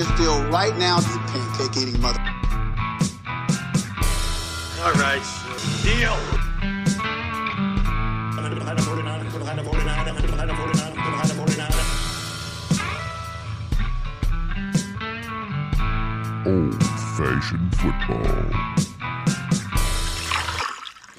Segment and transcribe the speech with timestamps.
[0.00, 2.20] This deal right now, you pancake eating mother.
[4.80, 5.20] All right,
[5.82, 6.16] deal.
[16.46, 16.82] Old
[17.18, 18.69] Fashioned Football.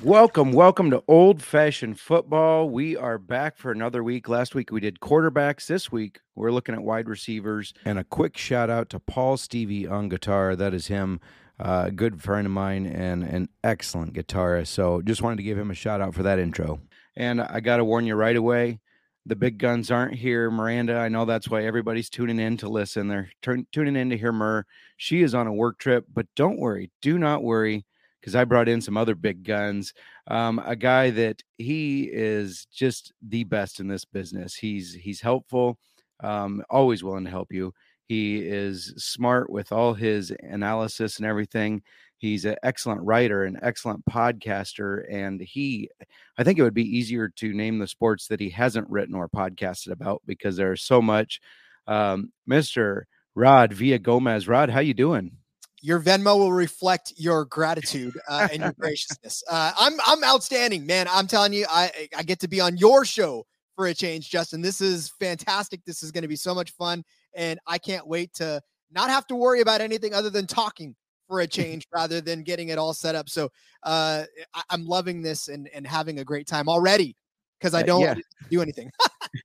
[0.03, 2.71] Welcome, welcome to Old Fashioned Football.
[2.71, 4.27] We are back for another week.
[4.27, 5.67] Last week we did quarterbacks.
[5.67, 7.71] This week we're looking at wide receivers.
[7.85, 10.55] And a quick shout out to Paul Stevie on guitar.
[10.55, 11.19] That is him,
[11.59, 14.69] uh, a good friend of mine and an excellent guitarist.
[14.69, 16.81] So just wanted to give him a shout out for that intro.
[17.15, 18.79] And I got to warn you right away
[19.25, 20.49] the big guns aren't here.
[20.49, 23.07] Miranda, I know that's why everybody's tuning in to listen.
[23.07, 24.65] They're turn, tuning in to hear Mur.
[24.97, 27.85] She is on a work trip, but don't worry, do not worry,
[28.21, 29.93] because I brought in some other big guns.
[30.27, 34.55] Um, a guy that he is just the best in this business.
[34.55, 35.79] He's he's helpful,
[36.21, 37.73] um, always willing to help you.
[38.05, 41.81] He is smart with all his analysis and everything.
[42.17, 45.89] He's an excellent writer, an excellent podcaster, and he,
[46.37, 49.27] I think it would be easier to name the sports that he hasn't written or
[49.27, 51.39] podcasted about because there's so much.
[51.87, 53.03] Um, Mr.
[53.33, 55.37] Rod Villagomez, Rod, how you doing?
[55.81, 59.43] Your Venmo will reflect your gratitude uh, and your graciousness.
[59.49, 61.07] Uh, I'm I'm outstanding, man.
[61.09, 64.61] I'm telling you, I I get to be on your show for a change, Justin.
[64.61, 65.83] This is fantastic.
[65.85, 68.61] This is going to be so much fun, and I can't wait to
[68.91, 70.95] not have to worry about anything other than talking
[71.27, 73.29] for a change rather than getting it all set up.
[73.29, 73.49] So
[73.83, 77.15] uh, I, am loving this and and having a great time already
[77.59, 78.15] because I don't yeah.
[78.49, 78.91] do anything.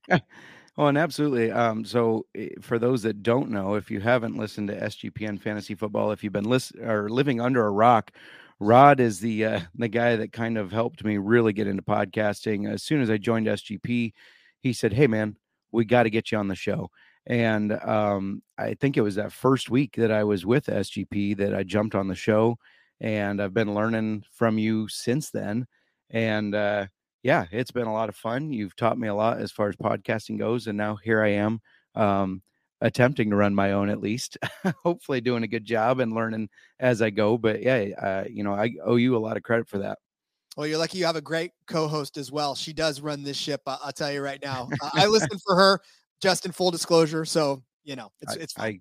[0.77, 1.51] Oh, and absolutely.
[1.51, 5.73] Um, so, eh, for those that don't know, if you haven't listened to SGPN Fantasy
[5.75, 8.11] Football, if you've been list- or living under a rock,
[8.59, 12.69] Rod is the uh, the guy that kind of helped me really get into podcasting.
[12.71, 14.13] As soon as I joined SGP,
[14.61, 15.35] he said, "Hey, man,
[15.71, 16.89] we got to get you on the show."
[17.25, 21.53] And um, I think it was that first week that I was with SGP that
[21.55, 22.57] I jumped on the show,
[23.01, 25.65] and I've been learning from you since then.
[26.11, 26.87] And uh,
[27.27, 28.53] yeah, it's been a lot of fun.
[28.53, 31.59] You've taught me a lot as far as podcasting goes, and now here I am,
[31.93, 32.41] um,
[32.79, 34.37] attempting to run my own at least.
[34.85, 36.47] Hopefully, doing a good job and learning
[36.79, 37.37] as I go.
[37.37, 39.97] But yeah, uh, you know, I owe you a lot of credit for that.
[40.55, 42.55] Well, you're lucky you have a great co-host as well.
[42.55, 43.59] She does run this ship.
[43.67, 44.69] I- will tell you right now.
[44.81, 45.81] Uh, I listen for her,
[46.21, 47.25] just in full disclosure.
[47.25, 48.53] So you know, it's I, it's.
[48.53, 48.65] Fine.
[48.65, 48.79] I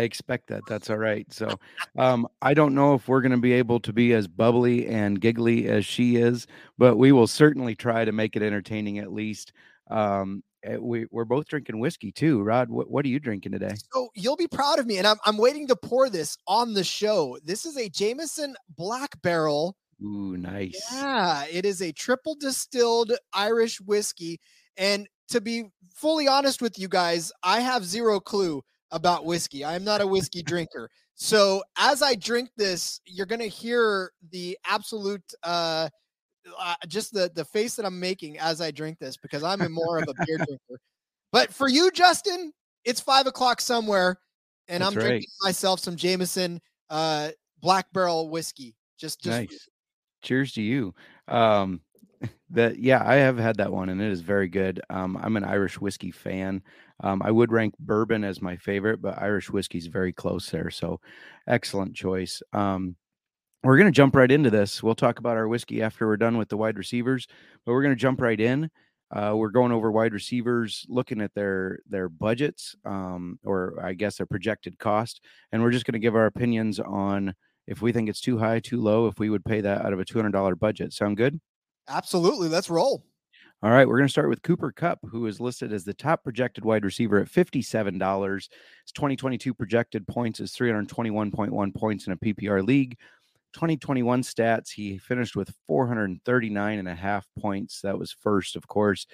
[0.00, 0.62] expect that.
[0.68, 1.30] That's all right.
[1.32, 1.58] So,
[1.98, 5.20] um, I don't know if we're going to be able to be as bubbly and
[5.20, 6.46] giggly as she is,
[6.78, 9.52] but we will certainly try to make it entertaining at least.
[9.90, 12.42] Um, eh, we, we're both drinking whiskey too.
[12.42, 13.74] Rod, what, what are you drinking today?
[13.92, 16.84] So you'll be proud of me, and I'm I'm waiting to pour this on the
[16.84, 17.36] show.
[17.44, 19.76] This is a Jameson Black Barrel.
[20.02, 20.80] Ooh, nice.
[20.92, 24.40] Yeah, it is a triple distilled Irish whiskey,
[24.76, 25.64] and to be
[25.94, 29.64] fully honest with you guys, I have zero clue about whiskey.
[29.64, 30.90] I am not a whiskey drinker.
[31.14, 35.88] So as I drink this, you're gonna hear the absolute uh,
[36.58, 39.98] uh, just the the face that I'm making as I drink this because I'm more
[39.98, 40.80] of a beer drinker.
[41.32, 42.52] But for you, Justin,
[42.84, 44.18] it's five o'clock somewhere,
[44.68, 45.08] and That's I'm right.
[45.08, 47.30] drinking myself some Jameson uh,
[47.60, 48.74] Black Barrel whiskey.
[48.98, 49.68] Just, just nice.
[50.22, 50.94] Cheers to you.
[51.28, 51.80] Um,
[52.50, 54.80] that yeah, I have had that one, and it is very good.
[54.90, 56.62] Um, I'm an Irish whiskey fan.
[57.02, 60.70] Um, I would rank bourbon as my favorite, but Irish whiskey is very close there.
[60.70, 61.00] So,
[61.46, 62.42] excellent choice.
[62.52, 62.96] Um,
[63.62, 64.82] we're going to jump right into this.
[64.82, 67.26] We'll talk about our whiskey after we're done with the wide receivers,
[67.64, 68.70] but we're going to jump right in.
[69.10, 74.16] Uh, we're going over wide receivers, looking at their their budgets, um, or I guess
[74.16, 75.20] their projected cost,
[75.50, 77.34] and we're just going to give our opinions on
[77.66, 80.00] if we think it's too high, too low, if we would pay that out of
[80.00, 80.92] a two hundred dollar budget.
[80.92, 81.40] Sound good?
[81.88, 82.48] Absolutely.
[82.48, 83.04] Let's roll.
[83.62, 86.24] All right, we're going to start with Cooper Kupp, who is listed as the top
[86.24, 88.34] projected wide receiver at $57.
[88.34, 88.48] His
[88.94, 92.96] 2022 projected points is 321.1 points in a PPR league.
[93.52, 97.82] 2021 stats, he finished with 439 and a half points.
[97.82, 99.06] That was first, of course.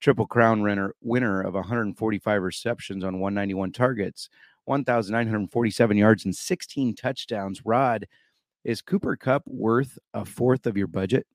[0.00, 4.30] Triple Crown winner, winner of 145 receptions on 191 targets,
[4.64, 7.66] 1,947 yards and 16 touchdowns.
[7.66, 8.08] Rod,
[8.64, 11.26] is Cooper Kupp worth a fourth of your budget?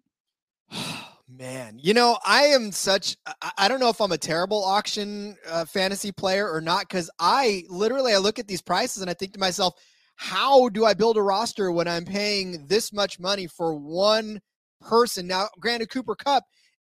[1.28, 3.18] Man, you know, I am such
[3.58, 7.64] I, don't know if I'm a terrible auction uh, fantasy player or not cuz I
[7.68, 9.74] literally I look at these prices and I think to myself,
[10.18, 14.40] how do I build a roster when I'm paying this much money for one
[14.82, 15.26] person?
[15.26, 16.44] Now, granted Cooper Kupp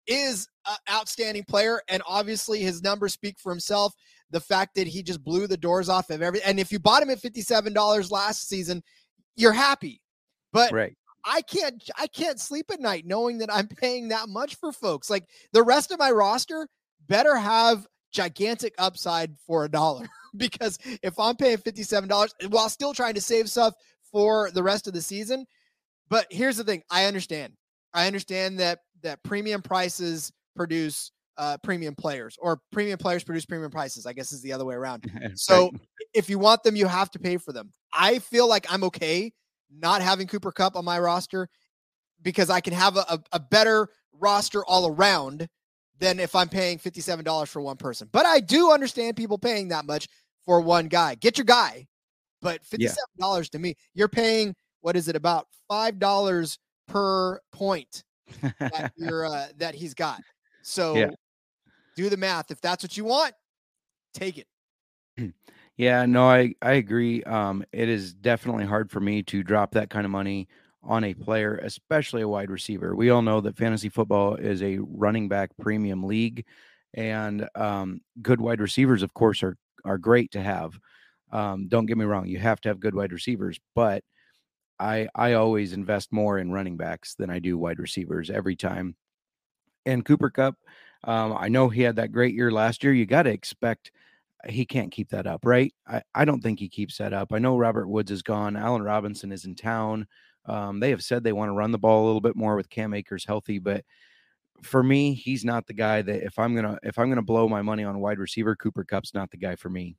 [0.07, 3.94] is an outstanding player and obviously his numbers speak for himself.
[4.31, 7.03] The fact that he just blew the doors off of every and if you bought
[7.03, 8.83] him at $57 last season,
[9.36, 10.01] you're happy.
[10.53, 10.95] But right.
[11.25, 15.10] I can't I can't sleep at night knowing that I'm paying that much for folks.
[15.10, 16.68] Like the rest of my roster
[17.07, 20.07] better have gigantic upside for a dollar
[20.38, 23.74] because if I'm paying $57 while still trying to save stuff
[24.12, 25.45] for the rest of the season,
[26.10, 27.54] but here's the thing, I understand.
[27.94, 33.72] I understand that that premium prices produce uh, premium players or premium players produce premium
[33.72, 35.10] prices, I guess is the other way around.
[35.36, 35.72] So
[36.13, 37.72] if you want them, you have to pay for them.
[37.94, 39.31] I feel like I'm okay
[39.71, 41.50] not having Cooper Kupp on my roster
[42.21, 45.48] because I can have a, a, a better roster all around
[46.00, 48.10] than if I'm paying $57 for one person.
[48.12, 50.07] But I do understand people paying that much
[50.45, 51.16] for one guy.
[51.16, 51.88] Get your guy.
[52.42, 53.42] But $57 yeah.
[53.51, 56.57] to me, you're paying what is it about $5
[56.88, 58.04] per point
[58.60, 60.22] that you're uh, that he's got.
[60.62, 61.10] So yeah.
[61.98, 62.50] do the math.
[62.50, 63.33] If that's what you want,
[64.13, 64.48] take it.
[65.79, 67.23] Yeah, no, I I agree.
[67.23, 70.49] Um, it is definitely hard for me to drop that kind of money
[70.83, 72.95] on a player, especially a wide receiver.
[72.95, 76.45] We all know that fantasy football is a running back premium league,
[76.95, 79.55] and um, good wide receivers, of course, are
[79.85, 80.77] are great to have.
[81.31, 84.03] Um, don't get me wrong; you have to have good wide receivers, but
[84.79, 88.95] I I always invest more in running backs than I do wide receivers every time.
[89.85, 90.55] And Cooper Kupp,
[91.03, 92.93] um, I know he had that great year last year.
[92.93, 93.91] You got to expect
[94.47, 95.74] he can't keep that up, right?
[95.88, 97.33] I, I don't think he keeps that up.
[97.33, 98.56] I know Robert Woods is gone.
[98.56, 100.07] Allen Robinson is in town.
[100.45, 102.69] Um, they have said they want to run the ball a little bit more with
[102.69, 103.83] Cam Akers healthy, but
[104.63, 107.62] for me, he's not the guy that if I'm gonna if I'm gonna blow my
[107.62, 109.95] money on wide receiver, Cooper Kupp's not the guy for me.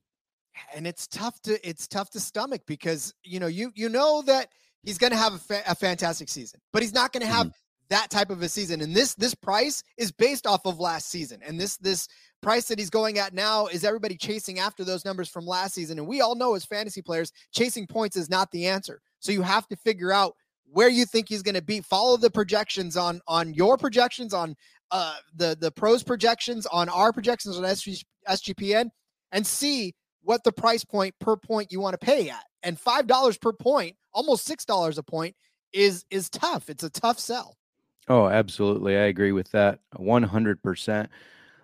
[0.74, 4.48] And it's tough to it's tough to stomach because you know you you know that
[4.82, 7.88] he's gonna have a, fa- a fantastic season, but he's not gonna have mm-hmm.
[7.90, 8.80] that type of a season.
[8.80, 12.08] And this this price is based off of last season, and this this
[12.42, 15.98] price that he's going at now is everybody chasing after those numbers from last season.
[15.98, 19.00] And we all know as fantasy players, chasing points is not the answer.
[19.18, 20.34] So you have to figure out
[20.72, 21.80] where you think he's going to be.
[21.80, 24.54] Follow the projections on on your projections on
[24.90, 28.90] uh the the pros projections on our projections on SG, SGPN
[29.32, 32.44] and see what the price point per point you want to pay at.
[32.62, 35.34] And five dollars per point, almost six dollars a point,
[35.72, 36.68] is is tough.
[36.68, 37.56] It's a tough sell.
[38.08, 38.96] Oh, absolutely.
[38.96, 41.08] I agree with that 100%.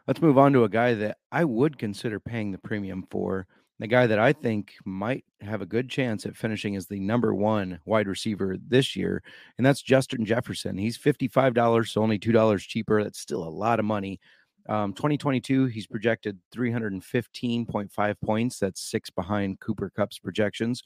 [0.07, 3.47] Let's move on to a guy that I would consider paying the premium for.
[3.79, 7.35] The guy that I think might have a good chance at finishing as the number
[7.35, 9.23] one wide receiver this year,
[9.59, 10.79] and that's Justin Jefferson.
[10.79, 13.03] He's $55, so only $2 cheaper.
[13.03, 14.19] That's still a lot of money.
[14.69, 18.59] Um, 2022, he's projected 315.5 points.
[18.59, 20.83] That's six behind Cooper Kupp's projections.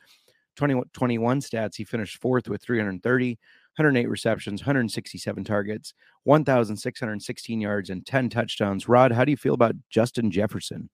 [0.57, 3.39] 2021 stats, he finished fourth with 330.
[3.77, 5.95] 108 receptions, 167 targets,
[6.25, 8.89] 1,616 yards, and 10 touchdowns.
[8.89, 10.91] Rod, how do you feel about Justin Jefferson?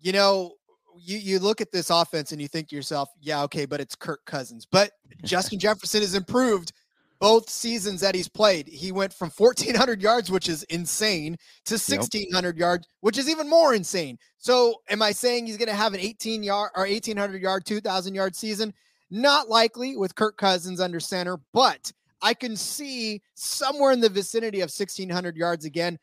[0.00, 0.52] You know,
[0.98, 3.94] you, you look at this offense and you think to yourself, yeah, okay, but it's
[3.94, 4.66] Kirk Cousins.
[4.70, 4.92] But
[5.24, 6.72] Justin Jefferson has improved
[7.18, 8.68] both seasons that he's played.
[8.68, 12.60] He went from 1,400 yards, which is insane, to 1,600 yep.
[12.60, 14.18] yards, which is even more insane.
[14.38, 18.14] So, am I saying he's going to have an 18 yard or 1,800 yard, 2,000
[18.14, 18.74] yard season?
[19.10, 24.60] Not likely with Kirk Cousins under center, but I can see somewhere in the vicinity
[24.60, 25.98] of 1,600 yards again,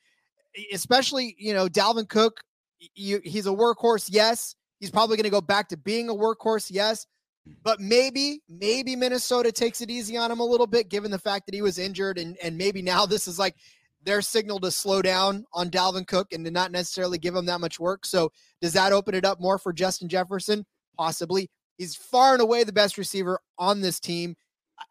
[0.71, 2.41] especially, you know, Dalvin Cook.
[2.95, 4.55] You, he's a workhorse, yes.
[4.79, 7.07] He's probably going to go back to being a workhorse, yes.
[7.63, 11.45] But maybe, maybe Minnesota takes it easy on him a little bit, given the fact
[11.45, 13.55] that he was injured, and and maybe now this is like
[14.05, 17.61] their signal to slow down on Dalvin Cook and to not necessarily give him that
[17.61, 18.05] much work.
[18.05, 18.31] So
[18.61, 20.65] does that open it up more for Justin Jefferson?
[20.97, 21.49] Possibly.
[21.77, 24.35] He's far and away the best receiver on this team.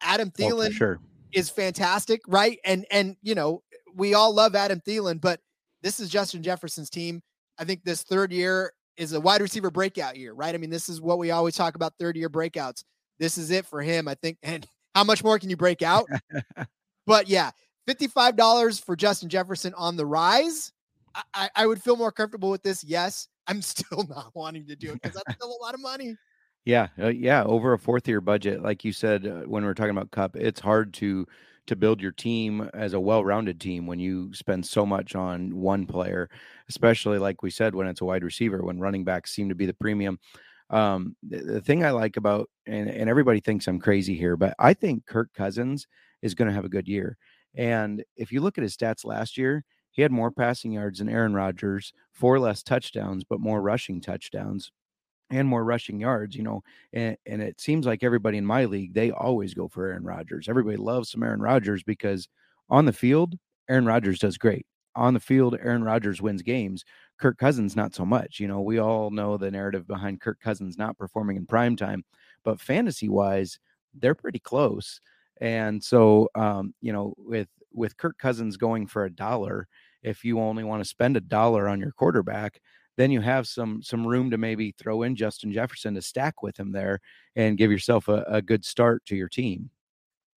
[0.01, 1.01] Adam oh, Thielen oh, sure.
[1.33, 2.59] is fantastic, right?
[2.65, 3.63] And and you know,
[3.95, 5.41] we all love Adam Thielen, but
[5.83, 7.23] this is Justin Jefferson's team.
[7.59, 10.55] I think this third year is a wide receiver breakout year, right?
[10.55, 12.85] I mean, this is what we always talk about third year breakouts.
[13.19, 14.39] This is it for him, I think.
[14.43, 16.07] And how much more can you break out?
[17.07, 17.51] but yeah,
[17.89, 20.73] $55 for Justin Jefferson on the rise.
[21.35, 22.83] I, I would feel more comfortable with this.
[22.83, 23.29] Yes.
[23.47, 26.17] I'm still not wanting to do it because that's still a lot of money.
[26.65, 29.75] Yeah, uh, yeah, over a fourth year budget, like you said uh, when we are
[29.75, 31.27] talking about Kupp, it's hard to
[31.67, 35.87] to build your team as a well-rounded team when you spend so much on one
[35.87, 36.29] player,
[36.69, 39.65] especially like we said when it's a wide receiver, when running backs seem to be
[39.67, 40.19] the premium.
[40.71, 44.55] Um, the, the thing I like about and, and everybody thinks I'm crazy here, but
[44.59, 45.87] I think Kirk Cousins
[46.23, 47.17] is going to have a good year.
[47.55, 51.09] And if you look at his stats last year, he had more passing yards than
[51.09, 54.73] Aaron Rodgers, four less touchdowns, but more rushing touchdowns
[55.33, 56.63] and more rushing yards, you know.
[56.93, 60.49] And, and it seems like everybody in my league, they always go for Aaron Rodgers.
[60.49, 62.29] Everybody loves some Aaron Rodgers because
[62.69, 63.35] on the field,
[63.69, 64.67] Aaron Rodgers does great.
[64.95, 66.85] On the field, Aaron Rodgers wins games.
[67.19, 68.39] Kirk Cousins, not so much.
[68.39, 72.05] You know, we all know the narrative behind Kirk Cousins not performing in prime time,
[72.45, 73.59] but fantasy wise,
[73.95, 75.01] they're pretty close.
[75.41, 79.67] And so, um, you know, with with Kirk Cousins going for a dollar,
[80.03, 82.61] if you only want to spend a dollar on your quarterback,
[83.03, 86.57] then you have some some room to maybe throw in Justin Jefferson to stack with
[86.57, 87.01] him there
[87.35, 89.71] and give yourself a, a good start to your team.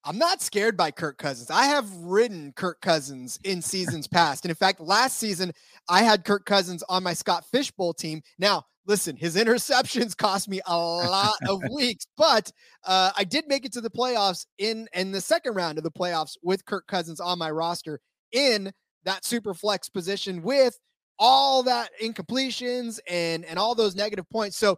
[0.03, 1.51] I'm not scared by Kirk Cousins.
[1.51, 4.45] I have ridden Kirk Cousins in seasons past.
[4.45, 5.51] And in fact, last season,
[5.89, 8.21] I had Kirk Cousins on my Scott Fish Bowl team.
[8.37, 12.51] Now, listen, his interceptions cost me a lot of weeks, but
[12.83, 15.91] uh, I did make it to the playoffs in, in the second round of the
[15.91, 17.99] playoffs with Kirk Cousins on my roster
[18.31, 18.71] in
[19.05, 20.77] that super flex position with
[21.17, 24.57] all that incompletions and, and all those negative points.
[24.57, 24.77] So,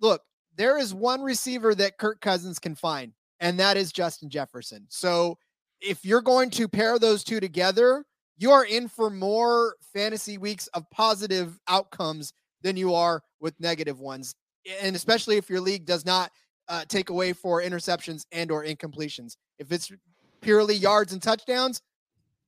[0.00, 0.22] look,
[0.56, 4.86] there is one receiver that Kirk Cousins can find and that is Justin Jefferson.
[4.88, 5.36] So
[5.80, 8.04] if you're going to pair those two together,
[8.38, 14.00] you are in for more fantasy weeks of positive outcomes than you are with negative
[14.00, 14.34] ones.
[14.80, 16.30] And especially if your league does not
[16.68, 19.36] uh, take away for interceptions and or incompletions.
[19.58, 19.92] If it's
[20.40, 21.82] purely yards and touchdowns,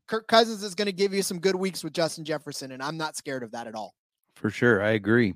[0.07, 2.97] Kirk Cousins is going to give you some good weeks with Justin Jefferson, and I'm
[2.97, 3.95] not scared of that at all.
[4.35, 5.35] For sure, I agree.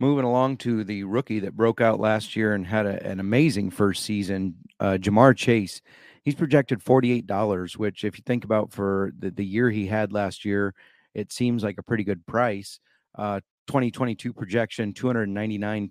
[0.00, 3.70] Moving along to the rookie that broke out last year and had a, an amazing
[3.70, 5.80] first season, uh, Ja'Marr Chase.
[6.24, 10.44] He's projected $48, which, if you think about for the, the year he had last
[10.44, 10.74] year,
[11.14, 12.80] it seems like a pretty good price.
[13.16, 15.90] Uh, 2022 projection 299.1,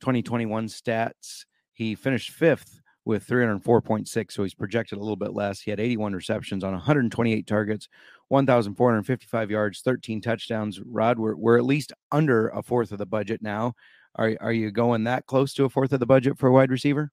[0.00, 1.44] 2021 stats.
[1.72, 5.60] He finished fifth with 304.6, so he's projected a little bit less.
[5.60, 7.88] He had 81 receptions on 128 targets,
[8.28, 10.80] 1,455 yards, 13 touchdowns.
[10.80, 13.74] Rod, we're, we're at least under a fourth of the budget now.
[14.16, 16.70] Are, are you going that close to a fourth of the budget for a wide
[16.70, 17.12] receiver?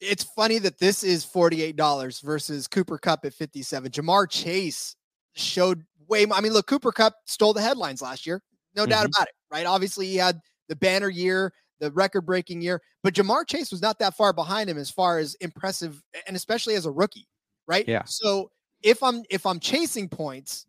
[0.00, 3.92] It's funny that this is $48 versus Cooper Kupp at 57.
[3.92, 4.96] Ja'Marr Chase
[5.34, 6.38] showed way more.
[6.38, 8.42] I mean, look, Cooper Kupp stole the headlines last year.
[8.74, 8.90] No mm-hmm.
[8.90, 9.66] doubt about it, right?
[9.66, 11.52] Obviously, he had the banner year,
[11.84, 15.18] the record breaking year, but Ja'Marr Chase was not that far behind him as far
[15.18, 17.28] as impressive and especially as a rookie,
[17.66, 17.86] right?
[17.86, 18.04] Yeah.
[18.04, 18.50] So
[18.82, 20.66] if I'm if I'm chasing points,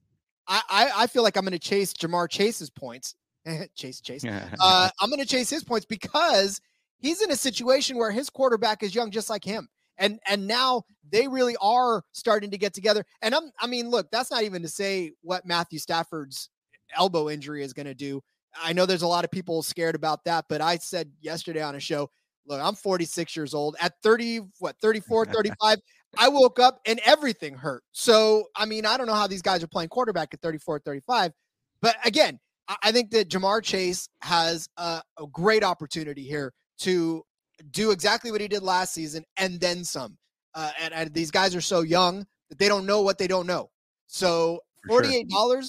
[0.48, 3.16] I I, I feel like I'm going to chase Ja'Marr Chase's points.
[3.76, 4.26] chase Chase.
[4.60, 6.60] uh, I'm going to chase his points because
[6.98, 9.68] he's in a situation where his quarterback is young, just like him.
[9.98, 13.06] And and now they really are starting to get together.
[13.22, 16.50] And I'm I mean, look, that's not even to say what Matthew Stafford's
[16.98, 18.22] elbow injury is going to do.
[18.62, 21.76] I know there's a lot of people scared about that, but I said yesterday on
[21.76, 22.10] a show,
[22.48, 23.76] look, I'm 46 years old.
[23.80, 25.80] At 30, what, 34, 35,
[26.18, 27.84] I woke up and everything hurt.
[27.92, 31.32] So, I mean, I don't know how these guys are playing quarterback at 34, 35.
[31.82, 32.40] But again,
[32.82, 37.24] I think that Ja'Marr Chase has a, a great opportunity here to
[37.72, 40.18] do exactly what he did last season and then some.
[40.54, 43.46] Uh, and, and, these guys are so young that they don't know what they don't
[43.46, 43.70] know.
[44.08, 45.62] So, $48 sure.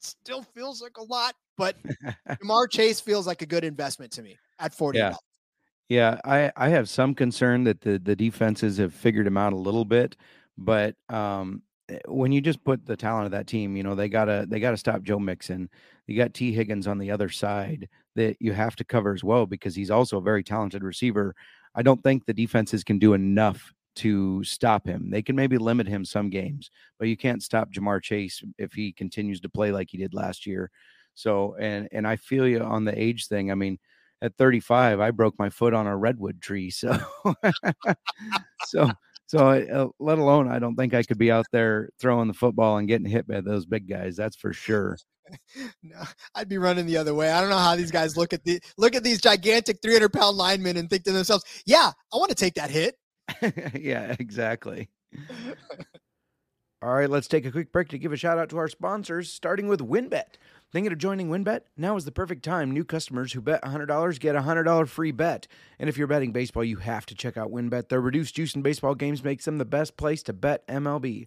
[0.00, 1.76] still feels like a lot, but
[2.28, 4.98] Ja'Marr Chase feels like a good investment to me at 40.
[4.98, 5.14] Yeah.
[5.88, 9.56] Yeah, I, I have some concern that the, the defenses have figured him out a
[9.56, 10.16] little bit,
[10.56, 14.08] but um, eh, when you just put the talent of that team, you know they
[14.08, 15.68] gotta they gotta stop Joe Mixon.
[16.06, 19.44] You got Tee Higgins on the other side that you have to cover as well
[19.44, 21.34] because he's also a very talented receiver.
[21.74, 25.10] I don't think the defenses can do enough to stop him.
[25.10, 28.92] They can maybe limit him some games, but you can't stop Ja'Marr Chase if he
[28.92, 30.70] continues to play like he did last year.
[31.14, 33.50] So and and I feel you on the age thing.
[33.50, 33.78] I mean,
[34.22, 36.72] at 35, I broke my foot on a redwood tree.
[36.80, 36.98] So,
[38.66, 38.90] so,
[39.26, 42.76] so, uh, let alone, I don't think I could be out there throwing the football
[42.76, 44.16] and getting hit by those big guys.
[44.16, 44.96] That's for sure.
[45.82, 46.02] no,
[46.34, 47.30] I'd be running the other way.
[47.30, 50.36] I don't know how these guys look at the look at these gigantic 300 pound
[50.36, 52.96] linemen and think to themselves, "Yeah, I want to take that hit."
[53.74, 54.90] yeah, exactly.
[56.82, 59.32] All right, let's take a quick break to give a shout out to our sponsors,
[59.32, 60.34] starting with WynnBET.
[60.72, 61.60] Thinking of joining WynnBET?
[61.76, 62.70] Now is the perfect time.
[62.70, 65.46] New customers who bet $100 get a $100 free bet.
[65.78, 67.90] And if you're betting baseball, you have to check out WynnBET.
[67.90, 71.26] Their reduced juice in baseball games makes them the best place to bet MLB.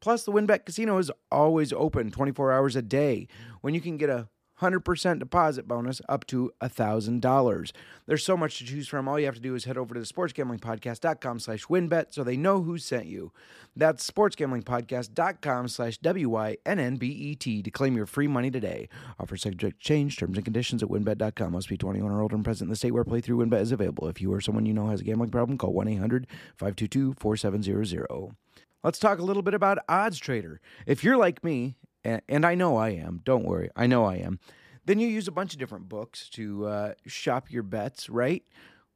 [0.00, 3.28] Plus, the WynnBET casino is always open 24 hours a day.
[3.60, 4.28] When you can get a
[4.60, 7.72] 100% deposit bonus up to $1,000.
[8.06, 9.08] There's so much to choose from.
[9.08, 12.36] All you have to do is head over to the sportsgamblingpodcast.com slash wynnbet so they
[12.36, 13.32] know who sent you.
[13.74, 18.88] That's sportsgamblingpodcast.com slash W-Y-N-N-B-E-T to claim your free money today.
[19.20, 20.16] Offer subject change.
[20.16, 21.52] Terms and conditions at wynnbet.com.
[21.52, 24.08] Must be 21 or older and present in the state where playthrough WynnBET is available.
[24.08, 28.34] If you or someone you know has a gambling problem, call 1-800-522-4700.
[28.82, 30.60] Let's talk a little bit about Odds Trader.
[30.86, 34.16] If you're like me, and, and I know I am, don't worry, I know I
[34.16, 34.38] am,
[34.84, 38.44] then you use a bunch of different books to uh, shop your bets, right?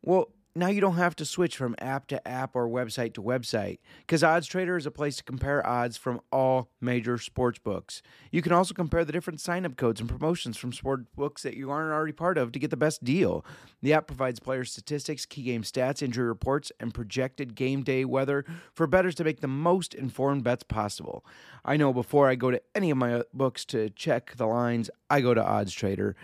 [0.02, 3.78] Well, now you don't have to switch from app to app or website to website
[4.00, 8.02] because Odds Trader is a place to compare odds from all major sports books.
[8.32, 11.56] You can also compare the different sign up codes and promotions from sport books that
[11.56, 13.44] you aren't already part of to get the best deal.
[13.80, 18.44] The app provides player statistics, key game stats, injury reports, and projected game day weather
[18.74, 21.24] for bettors to make the most informed bets possible.
[21.64, 24.90] I know before I go to any of my uh, books to check the lines,
[25.08, 26.16] I go to Odds Trader.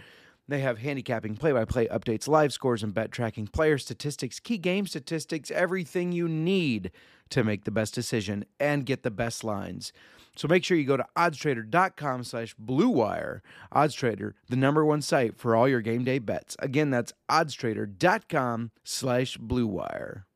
[0.48, 4.58] They have handicapping, play by play updates, live scores, and bet tracking, player statistics, key
[4.58, 6.92] game statistics, everything you need
[7.30, 9.92] to make the best decision and get the best lines.
[10.36, 13.42] So make sure you go to oddstrader.com slash blue wire.
[13.74, 16.56] Oddstrader, the number one site for all your game day bets.
[16.60, 20.26] Again, that's oddstrader.com slash blue wire.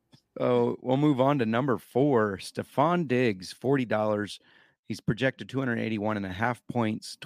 [0.40, 2.38] Oh, we'll move on to number four.
[2.38, 4.38] Stefon Diggs, $40.
[4.88, 7.16] He's projected 281 and a half points,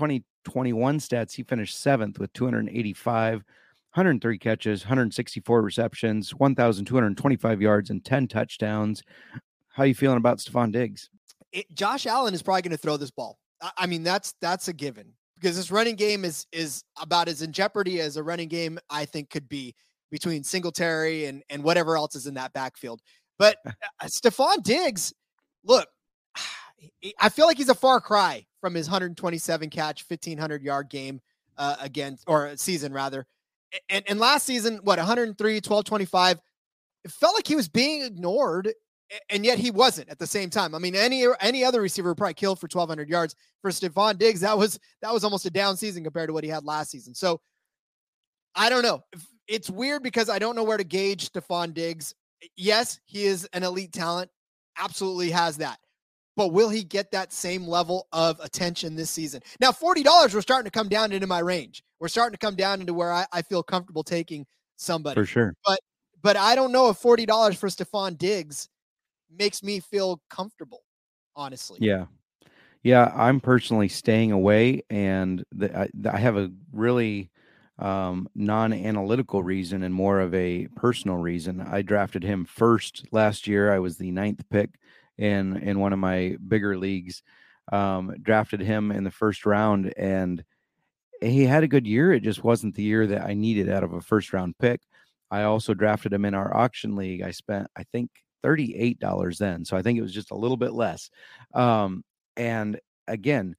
[0.45, 1.35] 2021 stats.
[1.35, 9.03] He finished seventh with 285, 103 catches, 164 receptions, 1,225 yards, and 10 touchdowns.
[9.69, 11.11] How are you feeling about Stefon Diggs?
[11.53, 13.39] It, Josh Allen is probably going to throw this ball.
[13.61, 17.43] I, I mean, that's that's a given because this running game is is about as
[17.43, 19.75] in jeopardy as a running game I think could be
[20.11, 23.01] between Singletary and and whatever else is in that backfield.
[23.39, 23.73] But uh,
[24.05, 25.13] Stefon Diggs,
[25.65, 25.89] look,
[27.21, 31.21] I feel like he's a far cry from his 127 catch, 1500 yard game
[31.59, 33.27] uh, against or season rather.
[33.91, 36.41] And, and last season, what 103, 12, 25,
[37.05, 38.73] it felt like he was being ignored,
[39.29, 40.75] and yet he wasn't at the same time.
[40.75, 43.37] I mean, any any other receiver would probably killed for 1200 yards.
[43.61, 46.49] For Stefon Diggs, that was that was almost a down season compared to what he
[46.49, 47.15] had last season.
[47.15, 47.43] So
[48.55, 49.05] I don't know.
[49.47, 52.15] It's weird because I don't know where to gauge Stefon Diggs.
[52.57, 54.31] Yes, he is an elite talent,
[54.79, 55.79] absolutely has that
[56.37, 59.43] but will he get that same level of attention this season?
[59.61, 61.85] Now, $40, we're starting to come down into my range.
[62.01, 65.15] We're starting to come down into where I, I feel comfortable taking somebody.
[65.15, 65.55] For sure.
[65.65, 65.81] But
[66.23, 68.69] but I don't know if $40 for Stefon Diggs
[69.31, 70.83] makes me feel comfortable,
[71.37, 71.79] honestly.
[71.81, 72.07] Yeah.
[72.83, 77.31] Yeah, I'm personally staying away, and the, I, I have a really
[77.79, 81.63] um, non-analytical reason and more of a personal reason.
[81.63, 83.73] I drafted him first last year.
[83.73, 84.79] I was the ninth pick
[85.19, 87.23] in in one of my bigger leagues.
[87.73, 90.45] Um, drafted him in the first round, and
[91.23, 92.13] he had a good year.
[92.13, 94.83] It just wasn't the year that I needed out of a first round pick.
[95.31, 97.23] I also drafted him in our auction league.
[97.23, 98.11] I spent, I think,
[98.43, 101.09] thirty-eight dollars then, so I think it was just a little bit less.
[101.55, 102.05] Um,
[102.37, 103.57] and again,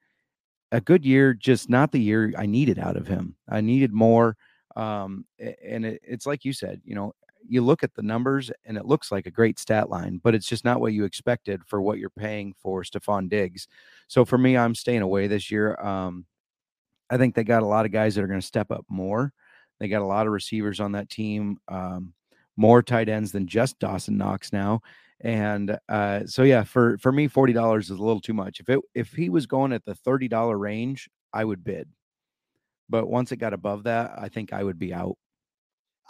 [0.72, 3.36] a good year, just not the year I needed out of him.
[3.50, 4.38] I needed more.
[4.76, 7.14] Um, and it, it's like you said, you know,
[7.48, 10.48] you look at the numbers and it looks like a great stat line, but it's
[10.48, 13.68] just not what you expected for what you're paying for Stefon Diggs.
[14.08, 15.76] So for me, I'm staying away this year.
[15.80, 16.26] Um,
[17.10, 19.32] I think they got a lot of guys that are going to step up more.
[19.80, 22.14] They got a lot of receivers on that team, um,
[22.58, 24.82] more tight ends than just Dawson Knox now.
[25.22, 28.60] And uh, so yeah, for for me, forty dollars is a little too much.
[28.60, 31.90] If it if he was going at the thirty dollar range, I would bid.
[32.90, 35.18] But once it got above that, I think I would be out.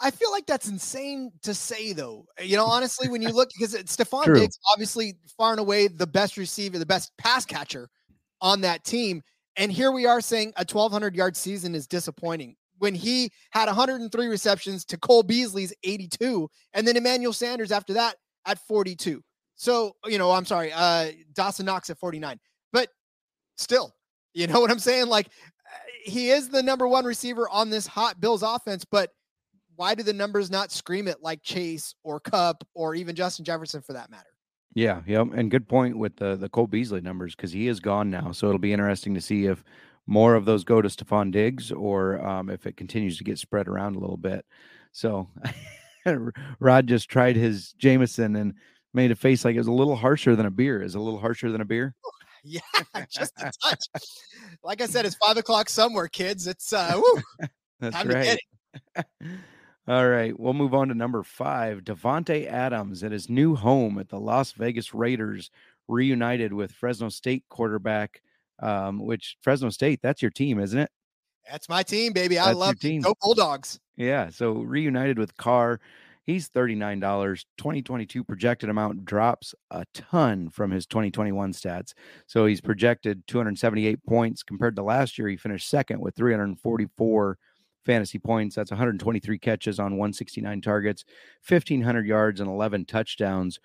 [0.00, 2.26] I feel like that's insane to say, though.
[2.42, 6.36] You know, honestly, when you look, because Stefon Diggs, obviously far and away the best
[6.36, 7.88] receiver, the best pass catcher
[8.40, 9.22] on that team.
[9.56, 14.26] And here we are saying a 1,200 yard season is disappointing when he had 103
[14.26, 19.22] receptions to Cole Beasley's 82, and then Emmanuel Sanders after that at 42.
[19.56, 22.38] So, you know, I'm sorry, uh, Dawson Knox at 49.
[22.72, 22.90] But
[23.56, 23.94] still,
[24.34, 25.06] you know what I'm saying?
[25.06, 25.28] Like,
[26.04, 29.10] he is the number one receiver on this hot Bills offense, but
[29.76, 33.82] why do the numbers not scream it like Chase or Kupp or even Justin Jefferson
[33.82, 34.30] for that matter?
[34.74, 38.10] Yeah, yep, and good point with the the Cole Beasley numbers because he is gone
[38.10, 38.32] now.
[38.32, 39.64] So it'll be interesting to see if
[40.06, 43.68] more of those go to Stefon Diggs or um, if it continues to get spread
[43.68, 44.44] around a little bit.
[44.92, 45.28] So
[46.60, 48.54] Rod just tried his Jameson and
[48.92, 50.82] made a face like it was a little harsher than a beer.
[50.82, 51.94] Is a little harsher than a beer?
[52.48, 52.60] Yeah,
[53.10, 53.86] just a touch.
[54.62, 56.46] like I said, it's five o'clock somewhere, kids.
[56.46, 57.48] It's uh, woo,
[57.80, 58.38] That's right.
[59.88, 61.84] All right, we'll move on to number five.
[61.84, 65.50] Davante Adams at his new home at the Las Vegas Raiders
[65.86, 68.20] reunited with Fresno State quarterback,
[68.60, 70.90] um, which Fresno State, that's your team, isn't it?
[71.48, 72.36] That's my team, baby.
[72.38, 73.02] I That's love team.
[73.02, 73.78] Go Bulldogs.
[73.96, 74.30] Yeah.
[74.30, 75.80] So reunited with Carr,
[76.24, 77.44] he's $39.
[77.56, 81.94] 2022 projected amount drops a ton from his 2021 stats.
[82.26, 85.28] So he's projected 278 points compared to last year.
[85.28, 87.38] He finished second with 344
[87.86, 88.54] fantasy points.
[88.54, 91.04] That's 123 catches on 169 targets,
[91.48, 93.60] 1,500 yards, and 11 touchdowns.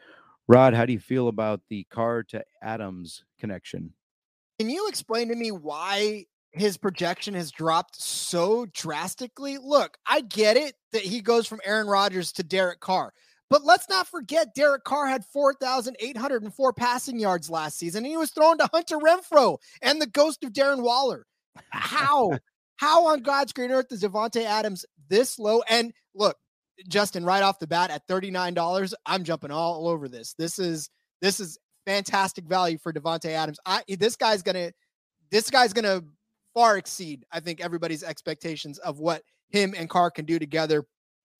[0.47, 3.93] Rod, how do you feel about the Carr to Adams connection?
[4.59, 9.57] Can you explain to me why his projection has dropped so drastically?
[9.57, 13.13] Look, I get it that he goes from Aaron Rodgers to Derek Carr.
[13.49, 18.31] But let's not forget Derek Carr had 4,804 passing yards last season, and he was
[18.31, 21.25] thrown to Hunter Renfrow and the ghost of Darren Waller.
[21.69, 22.31] How?
[22.81, 25.61] How on God's green earth is Davante Adams this low?
[25.69, 26.35] And look,
[26.87, 30.33] Justin, right off the bat at $39, I'm jumping all over this.
[30.33, 30.89] This is
[31.21, 33.59] this is fantastic value for Davante Adams.
[33.67, 34.71] I this guy's gonna
[35.29, 36.01] this guy's gonna
[36.55, 40.83] far exceed, I think, everybody's expectations of what him and Carr can do together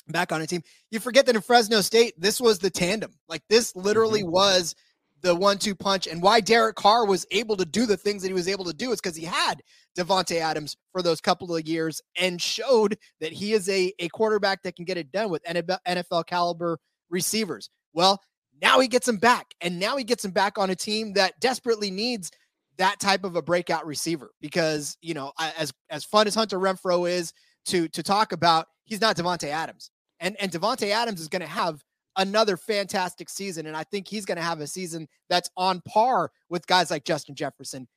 [0.10, 0.62] back on a team.
[0.91, 3.13] You forget that in Fresno State, this was the tandem.
[3.27, 4.32] Like this literally mm-hmm.
[4.32, 4.75] was
[5.21, 8.34] the one-two punch, and why Derek Carr was able to do the things that he
[8.34, 9.62] was able to do is because he had
[9.97, 14.63] Davante Adams for those couple of years and showed that he is a, a quarterback
[14.63, 16.79] that can get it done with NFL caliber
[17.10, 17.69] receivers.
[17.93, 18.21] Well,
[18.62, 21.39] now he gets him back, and now he gets him back on a team that
[21.39, 22.31] desperately needs
[22.77, 27.10] that type of a breakout receiver because you know as as fun as Hunter Renfrow
[27.10, 27.34] is
[27.65, 31.47] to to talk about, he's not Davante Adams, and and Davante Adams is going to
[31.47, 31.84] have
[32.17, 36.32] another fantastic season, and I think he's going to have a season that's on par
[36.50, 37.88] with guys like Justin Jefferson.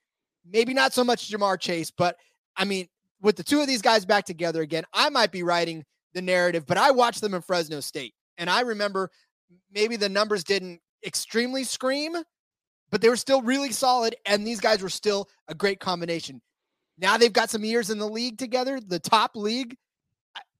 [0.46, 2.16] Maybe not so much Ja'Marr Chase, but
[2.56, 2.88] I mean,
[3.20, 6.66] with the two of these guys back together again, I might be writing the narrative.
[6.66, 9.10] But I watched them in Fresno State, and I remember
[9.72, 12.14] maybe the numbers didn't extremely scream,
[12.90, 14.14] but they were still really solid.
[14.26, 16.40] And these guys were still a great combination.
[16.98, 19.76] Now they've got some years in the league together, the top league.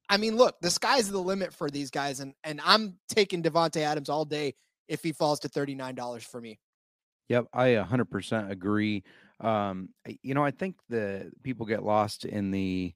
[0.09, 2.19] I, mean, look, the sky's the limit for these guys.
[2.19, 4.55] And and I'm taking Davante Adams all day
[4.87, 6.59] if he falls to $39 for me.
[7.29, 9.03] Yep, I 100% agree.
[9.39, 9.89] Um,
[10.21, 12.93] you know, I think the people get lost in the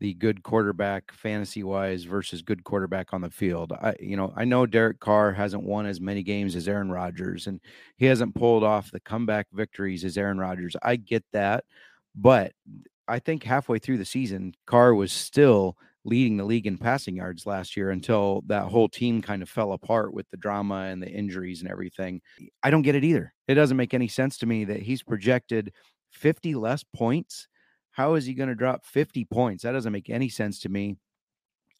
[0.00, 3.72] the good quarterback fantasy wise versus good quarterback on the field.
[3.72, 7.46] I, you know, I know Derek Carr hasn't won as many games as Aaron Rodgers,
[7.46, 7.60] and
[7.98, 10.74] he hasn't pulled off the comeback victories as Aaron Rodgers.
[10.82, 11.64] I get that,
[12.14, 12.52] but
[13.06, 17.46] I think halfway through the season, Carr was still leading the league in passing yards
[17.46, 21.10] last year until that whole team kind of fell apart with the drama and the
[21.10, 22.20] injuries and everything.
[22.62, 23.34] I don't get it either.
[23.48, 25.72] It doesn't make any sense to me that he's projected
[26.12, 27.48] 50 less points.
[27.92, 29.62] How is he going to drop 50 points?
[29.64, 30.96] That doesn't make any sense to me.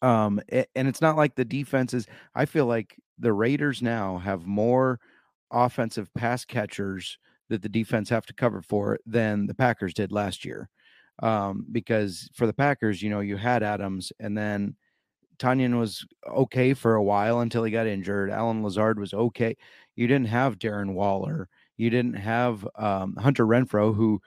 [0.01, 0.41] Um,
[0.75, 2.07] and it's not like the defenses.
[2.35, 4.99] I feel like the Raiders now have more
[5.51, 7.17] offensive pass catchers
[7.49, 10.69] that the defense have to cover for than the Packers did last year.
[11.21, 14.75] Um, because for the Packers, you know, you had Adams and then
[15.41, 18.29] Tonyan was okay for a while until he got injured.
[18.29, 19.57] Allen Lazard was okay.
[19.95, 21.49] You didn't have Darren Waller.
[21.77, 24.21] You didn't have um, Hunter Renfrow, who,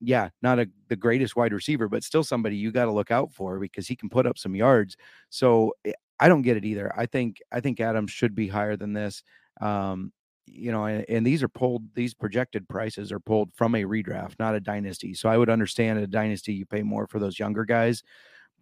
[0.00, 3.32] yeah, not a, the greatest wide receiver, but still somebody you got to look out
[3.32, 4.96] for because he can put up some yards.
[5.30, 6.92] So eh, I don't get it either.
[6.96, 9.22] I think I think Adams should be higher than this.
[9.60, 10.12] Um,
[10.54, 11.82] you know, and, and these are pulled.
[11.94, 15.14] These projected prices are pulled from a redraft, not a dynasty.
[15.14, 18.02] So I would understand a dynasty you pay more for those younger guys.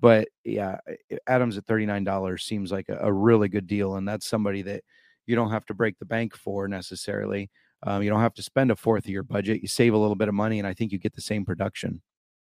[0.01, 0.79] But yeah,
[1.27, 3.97] Adams at $39 seems like a, a really good deal.
[3.97, 4.85] And that's somebody that
[5.27, 7.51] you don't have to break the bank for necessarily.
[7.83, 9.61] Um, you don't have to spend a fourth of your budget.
[9.63, 12.01] You save a little bit of money, and I think you get the same production.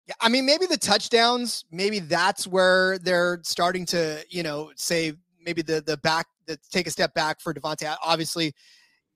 [0.06, 5.12] Yeah, I mean, maybe the touchdowns, maybe that's where they're starting to, you know, say
[5.44, 7.94] maybe the the back, the take a step back for Davante.
[8.02, 8.54] Obviously,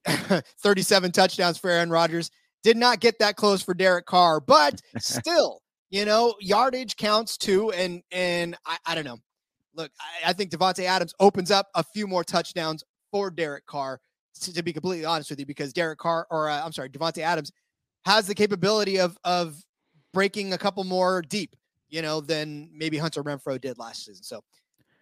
[0.60, 2.30] 37 touchdowns for Aaron Rodgers.
[2.62, 5.60] Did not get that close for Derek Carr, but still,
[5.90, 7.72] you know, yardage counts too.
[7.72, 9.18] And and I, I don't know.
[9.74, 14.00] Look, I, I think Davante Adams opens up a few more touchdowns for Derek Carr.
[14.42, 17.22] To, to be completely honest with you, because Derek Carr, or uh, I'm sorry, Davante
[17.22, 17.52] Adams,
[18.06, 19.56] has the capability of of
[20.12, 21.56] breaking a couple more deep,
[21.88, 24.22] you know, than maybe Hunter Renfrow did last season.
[24.22, 24.42] So,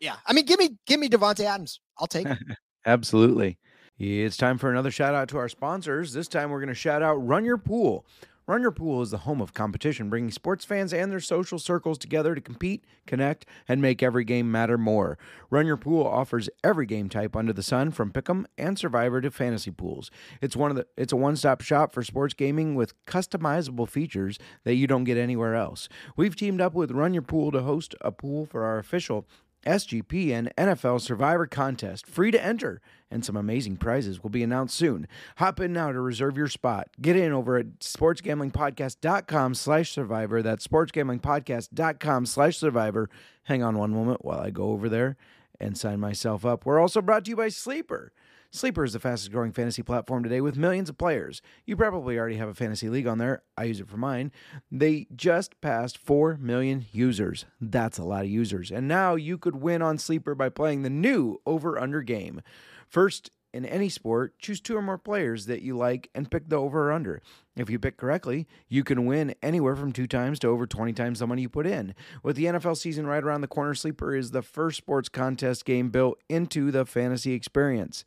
[0.01, 1.81] yeah, I mean, give me give me Davante Adams.
[1.99, 2.39] I'll take it.
[2.87, 3.59] Absolutely.
[4.03, 6.15] It's time for another shout out to our sponsors.
[6.15, 8.07] This time we're going to shout out Run Your Pool.
[8.47, 11.99] Run Your Pool is the home of competition, bringing sports fans and their social circles
[11.99, 15.19] together to compete, connect, and make every game matter more.
[15.51, 19.31] Run Your Pool offers every game type under the sun, from pick'em and survivor to
[19.31, 20.11] fantasy pools.
[20.41, 24.77] It's one of the it's a one-stop shop for sports gaming with customizable features that
[24.77, 25.91] you don't get anywhere else.
[26.17, 29.27] We've teamed up with Run Your Pool to host a pool for our official
[29.67, 32.81] SGPN NFL Survivor contest, free to enter.
[33.11, 35.07] And some amazing prizes will be announced soon.
[35.37, 36.89] Hop in now to reserve your spot.
[37.01, 40.43] Get in over at sportsgamblingpodcast.com slash survivor.
[40.43, 43.11] That's sportsgamblingpodcast.com slash survivor.
[43.45, 45.17] Hang on one moment while I go over there
[45.59, 46.65] and sign myself up.
[46.65, 48.13] We're also brought to you by Sleeper.
[48.53, 51.41] Sleeper is the fastest growing fantasy platform today with millions of players.
[51.67, 53.45] You probably already have a fantasy league on there.
[53.57, 54.33] I use it for mine.
[54.73, 57.45] They just passed 4 million users.
[57.61, 58.73] That's a lot of users.
[58.73, 62.43] And now you could win on Sleeper by playing the new over under game.
[62.89, 66.57] First, in any sport, choose two or more players that you like and pick the
[66.57, 67.21] over or under.
[67.57, 71.19] If you pick correctly, you can win anywhere from two times to over 20 times
[71.19, 71.95] the money you put in.
[72.23, 75.91] With the NFL season right around the corner, Sleeper is the first sports contest game
[75.91, 78.05] built into the fantasy experience.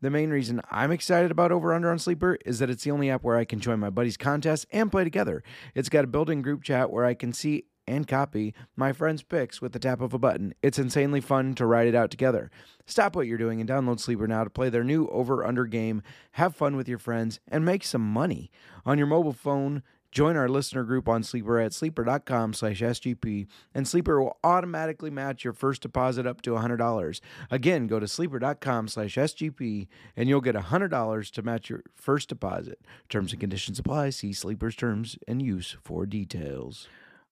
[0.00, 3.10] The main reason I'm excited about Over Under on Sleeper is that it's the only
[3.10, 5.42] app where I can join my buddies' contests and play together.
[5.74, 9.22] It's got a built in group chat where I can see and copy my friends'
[9.22, 10.54] picks with the tap of a button.
[10.62, 12.50] It's insanely fun to write it out together.
[12.86, 16.02] Stop what you're doing and download Sleeper now to play their new over under game,
[16.32, 18.50] have fun with your friends, and make some money.
[18.86, 23.86] On your mobile phone, join our listener group on Sleeper at sleeper.com slash SGP, and
[23.86, 27.20] Sleeper will automatically match your first deposit up to $100.
[27.50, 32.80] Again, go to sleeper.com slash SGP, and you'll get $100 to match your first deposit.
[33.08, 34.10] Terms and conditions apply.
[34.10, 36.88] See Sleeper's terms and use for details.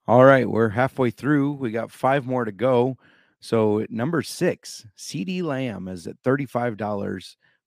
[0.09, 1.55] All right, we're halfway through.
[1.55, 2.97] We got five more to go.
[3.40, 6.77] So number six, CeeDee Lamb is at $35,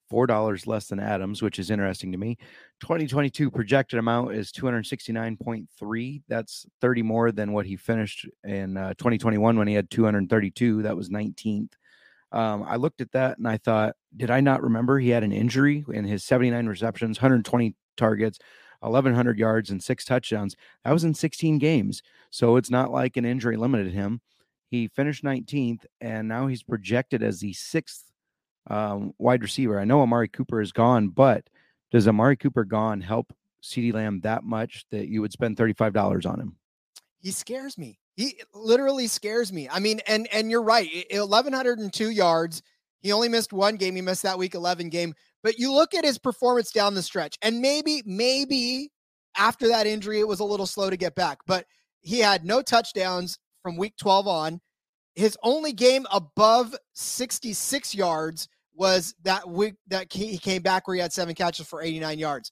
[0.09, 2.37] $4 less than Adams, which is interesting to me.
[2.79, 6.21] 2022 projected amount is 269.3.
[6.29, 10.83] That's 30 more than what he finished in uh, 2021 when he had 232.
[10.83, 11.73] That was 19th.
[12.31, 15.33] Um, I looked at that and I thought, did I not remember he had an
[15.33, 18.39] injury in his 79 receptions, 120 targets,
[18.81, 20.55] 1,100 yards, and six touchdowns?
[20.83, 22.01] That was in 16 games.
[22.29, 24.21] So it's not like an injury limited him.
[24.69, 28.11] He finished 19th, and now he's projected as the sixth
[28.67, 29.79] um, wide receiver.
[29.79, 31.49] I know Amari Cooper is gone, but
[31.91, 36.39] does Amari Cooper gone help CeeDee Lamb that much that you would spend $35 on
[36.39, 36.55] him?
[37.21, 37.99] He scares me.
[38.15, 39.67] He literally scares me.
[39.69, 40.89] I mean, and and you're right.
[41.09, 42.61] 1102 yards.
[43.01, 43.95] He only missed one game.
[43.95, 45.13] He missed that week 11 game.
[45.43, 48.91] But you look at his performance down the stretch, and maybe, maybe
[49.37, 51.39] after that injury, it was a little slow to get back.
[51.47, 51.65] But
[52.01, 54.61] he had no touchdowns from week 12 on.
[55.15, 61.01] His only game above 66 yards was that week that he came back where he
[61.01, 62.51] had seven catches for 89 yards.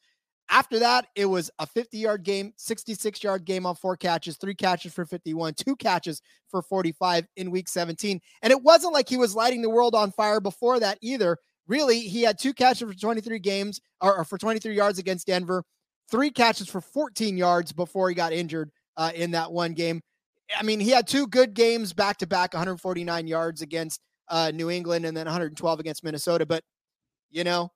[0.49, 4.55] After that, it was a 50 yard game, 66 yard game on four catches, three
[4.55, 8.21] catches for 51, two catches for 45 in week 17.
[8.41, 11.37] And it wasn't like he was lighting the world on fire before that either.
[11.67, 15.63] Really, he had two catches for 23 games or, or for 23 yards against Denver,
[16.09, 20.01] three catches for 14 yards before he got injured uh, in that one game.
[20.57, 24.69] I mean, he had two good games back to back 149 yards against uh, New
[24.69, 26.45] England and then 112 against Minnesota.
[26.45, 26.63] But,
[27.29, 27.69] you know,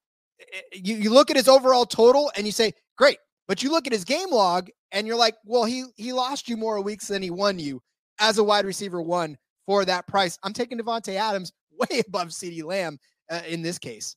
[0.71, 3.17] you, you look at his overall total and you say, great.
[3.47, 6.56] But you look at his game log and you're like, well, he he lost you
[6.56, 7.82] more weeks than he won you
[8.19, 10.38] as a wide receiver one for that price.
[10.43, 12.97] I'm taking Davante Adams way above CeeDee Lamb
[13.32, 14.15] uh, in this case.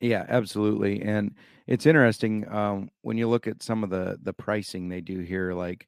[0.00, 1.00] Yeah, absolutely.
[1.02, 1.34] And
[1.66, 5.52] it's interesting um, when you look at some of the the pricing they do here,
[5.54, 5.86] like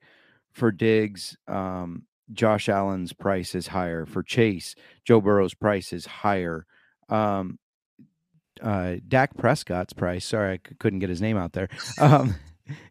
[0.52, 4.06] for Diggs, um, Josh Allen's price is higher.
[4.06, 6.66] For Chase, Joe Burrow's price is higher.
[7.08, 7.58] Um,
[8.62, 10.24] uh, Dak Prescott's price.
[10.24, 11.68] Sorry, I c- couldn't get his name out there.
[12.00, 12.36] Um,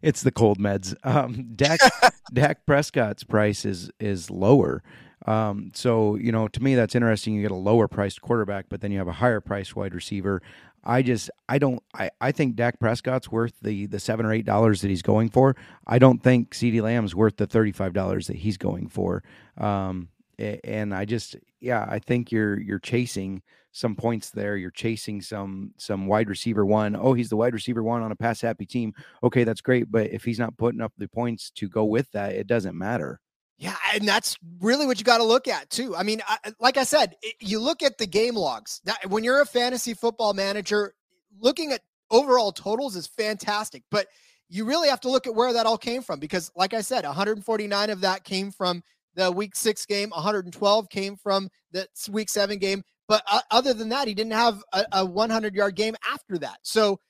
[0.00, 0.94] it's the cold meds.
[1.04, 1.80] Um, Dak
[2.32, 4.82] Dak Prescott's price is is lower.
[5.26, 7.34] Um, so you know, to me, that's interesting.
[7.34, 10.40] You get a lower priced quarterback, but then you have a higher priced wide receiver.
[10.84, 14.46] I just I don't I, I think Dak Prescott's worth the the seven or eight
[14.46, 15.56] dollars that he's going for.
[15.86, 19.24] I don't think CeeDee Lamb's worth the thirty five dollars that he's going for.
[19.58, 20.08] Um,
[20.38, 24.56] and I just yeah I think you're you're chasing some points there.
[24.56, 26.96] You're chasing some some wide receiver one.
[26.96, 28.94] Oh, he's the wide receiver one on a pass happy team.
[29.24, 32.32] Okay, that's great, but if he's not putting up the points to go with that,
[32.32, 33.20] it doesn't matter.
[33.58, 35.96] Yeah, and that's really what you got to look at too.
[35.96, 38.82] I mean, I, like I said, it, you look at the game logs.
[38.84, 40.92] That, when you're a fantasy football manager,
[41.40, 44.08] looking at overall totals is fantastic, but
[44.48, 47.04] you really have to look at where that all came from because, like I said,
[47.04, 48.82] 149 of that came from
[49.14, 52.82] the week six game, 112 came from the week seven game.
[53.08, 56.58] But uh, other than that, he didn't have a, a 100 yard game after that.
[56.62, 57.00] So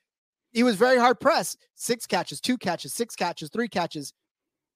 [0.53, 1.59] he was very hard pressed.
[1.75, 4.13] Six catches, two catches, six catches, three catches.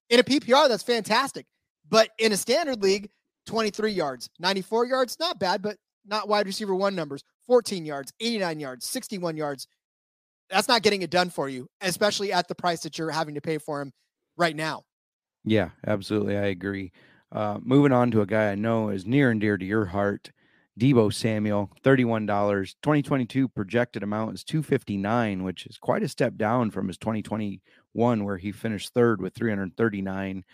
[0.09, 1.47] In a PPR, that's fantastic.
[1.91, 3.11] But in a standard league,
[3.47, 5.77] 23 yards, 94 yards, not bad, but
[6.07, 7.23] not wide receiver one numbers.
[7.47, 9.67] 14 yards, 89 yards, 61 yards.
[10.49, 13.41] That's not getting it done for you, especially at the price that you're having to
[13.41, 13.93] pay for him
[14.37, 14.85] right now.
[15.45, 16.37] Yeah, absolutely.
[16.37, 16.93] I agree.
[17.33, 20.33] Uh, moving on to a guy I know is near and dear to your heart,
[20.79, 22.27] Deebo Samuel, $31.
[22.83, 28.37] 2022 projected amount is 259, which is quite a step down from his 2021, where
[28.37, 30.45] he finished third with 339.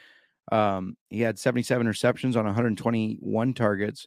[0.53, 4.07] Um, he had 77 receptions on 121 targets,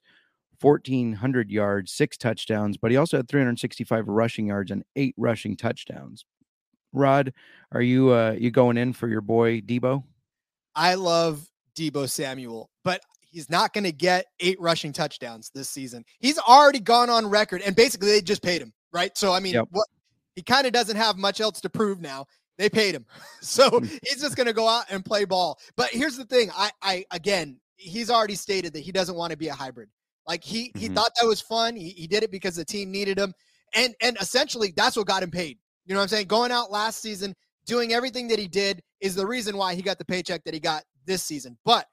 [0.61, 6.25] 1,400 yards, six touchdowns, but he also had 365 rushing yards and eight rushing touchdowns.
[6.91, 7.33] Rod,
[7.71, 10.03] are you uh you going in for your boy Deebo?
[10.75, 16.03] I love Deebo Samuel, but he's not going to get eight rushing touchdowns this season.
[16.19, 19.15] He's already gone on record, and basically they just paid him, right?
[19.17, 19.67] So I mean, Yep.
[19.71, 19.87] what
[20.35, 22.25] he kind of doesn't have much else to prove now.
[22.59, 23.05] They paid him,
[23.41, 23.85] so Hmm.
[24.03, 25.57] he's just going to go out and play ball.
[25.75, 29.37] But here's the thing: I, I again, he's already stated that he doesn't want to
[29.37, 29.89] be a hybrid.
[30.27, 30.95] Like he he Mhm.
[30.95, 31.75] thought that was fun.
[31.75, 33.33] He, he did it because the team needed him,
[33.73, 35.57] and and essentially that's what got him paid.
[35.85, 36.27] You know what I'm saying?
[36.27, 37.33] Going out last season,
[37.65, 40.59] doing everything that he did is the reason why he got the paycheck that he
[40.59, 41.57] got this season.
[41.65, 41.87] But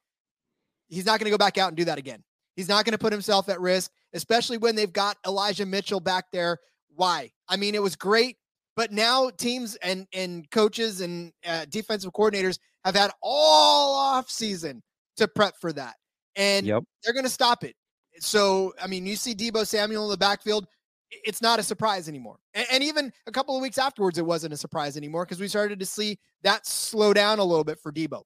[0.88, 2.22] he's not going to go back out and do that again.
[2.56, 6.26] He's not going to put himself at risk, especially when they've got Elijah Mitchell back
[6.32, 6.58] there.
[6.94, 7.30] Why?
[7.48, 8.36] I mean, it was great,
[8.76, 14.82] but now teams and and coaches and uh, defensive coordinators have had all off season
[15.16, 15.94] to prep for that,
[16.36, 16.84] and Yep.
[17.02, 17.74] they're going to stop it.
[18.18, 20.66] So, I mean, you see Deebo Samuel in the backfield.
[21.10, 22.38] It's not a surprise anymore.
[22.54, 25.48] And, and even a couple of weeks afterwards, it wasn't a surprise anymore because we
[25.48, 28.22] started to see that slow down a little bit for Deebo.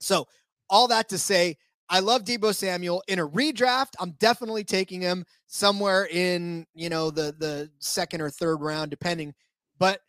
[0.00, 0.26] So,
[0.68, 1.56] all that to say,
[1.88, 3.94] I love Deebo Samuel in a redraft.
[4.00, 9.34] I'm definitely taking him somewhere in, you know, the the second or third round depending,
[9.78, 10.00] but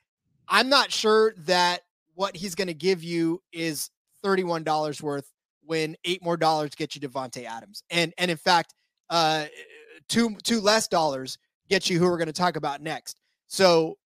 [0.47, 1.81] I'm not sure that
[2.15, 3.89] what he's going to give you is
[4.23, 7.83] $31 worth when eight more dollars get you Davante Adams.
[7.89, 8.73] And and in fact,
[9.09, 9.45] uh
[10.09, 11.37] two two less dollars
[11.69, 13.19] get you who we're going to talk about next.
[13.47, 13.97] So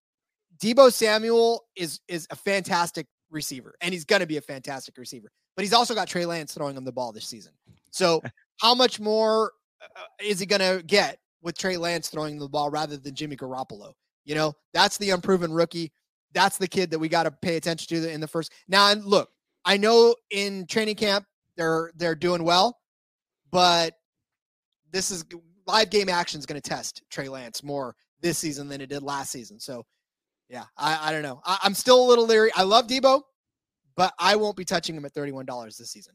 [0.61, 5.31] Deebo Samuel is is a fantastic receiver, and he's going to be a fantastic receiver.
[5.55, 7.53] But he's also got Trey Lance throwing him the ball this season.
[7.91, 8.21] So
[8.59, 12.69] how much more uh, is he going to get with Trey Lance throwing the ball
[12.69, 13.93] rather than Jimmy Garoppolo?
[14.25, 15.91] You know, that's the unproven rookie.
[16.33, 18.51] That's the kid that we got to pay attention to in the first.
[18.67, 19.29] Now, look,
[19.65, 21.25] I know in training camp
[21.57, 22.79] they're they're doing well,
[23.51, 23.95] but
[24.91, 25.25] this is
[25.67, 29.03] live game action is going to test Trey Lance more this season than it did
[29.03, 29.59] last season.
[29.59, 29.85] So,
[30.49, 31.41] yeah, I, I don't know.
[31.45, 32.51] I, I'm still a little leery.
[32.55, 33.21] I love Deebo,
[33.95, 36.13] but I won't be touching him at $31 this season.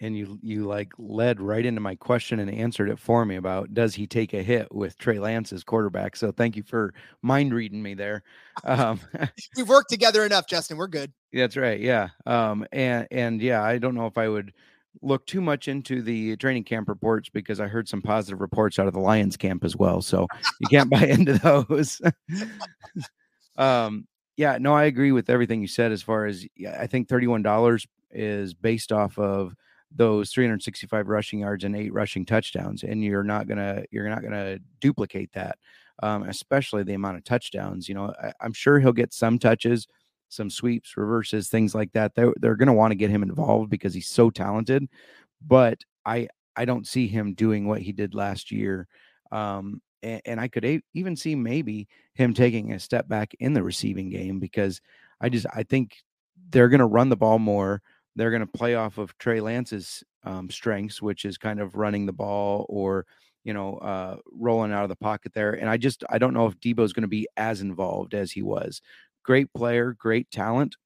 [0.00, 3.74] And you you like led right into my question and answered it for me about
[3.74, 6.14] does he take a hit with Trey Lance as quarterback?
[6.14, 8.22] So thank you for mind reading me there.
[8.64, 8.98] Um,
[9.56, 10.78] We've worked together enough, Justin.
[10.78, 11.12] We're good.
[11.32, 11.78] That's right.
[11.78, 12.08] Yeah.
[12.26, 14.52] Um, and and yeah, I don't know if I would
[15.02, 18.86] look too much into the training camp reports because I heard some positive reports out
[18.86, 20.02] of the Lions camp as well.
[20.02, 20.26] So
[20.60, 22.00] you can't buy into those.
[23.56, 24.06] um,
[24.36, 26.46] yeah, no, I agree with everything you said as far as
[26.78, 29.54] I think $31 is based off of
[29.94, 32.82] those 365 rushing yards and eight rushing touchdowns.
[32.82, 35.58] And you're not gonna you're not gonna duplicate that.
[36.02, 37.88] Um, especially the amount of touchdowns.
[37.88, 39.88] You know, I, I'm sure he'll get some touches,
[40.28, 42.14] some sweeps, reverses, things like that.
[42.14, 44.88] They're they're to want to get him involved because he's so talented.
[45.46, 48.88] But I I don't see him doing what he did last year.
[49.30, 53.52] Um, and, and I could a- even see maybe him taking a step back in
[53.52, 54.80] the receiving game because
[55.20, 55.96] I just I think
[56.50, 57.82] they're going to run the ball more.
[58.18, 62.04] They're going to play off of Trey Lance's um, strengths, which is kind of running
[62.04, 63.06] the ball or
[63.44, 65.52] you know uh, rolling out of the pocket there.
[65.52, 68.42] And I just I don't know if Deebo's going to be as involved as he
[68.42, 68.82] was.
[69.24, 70.76] Great player, great talent.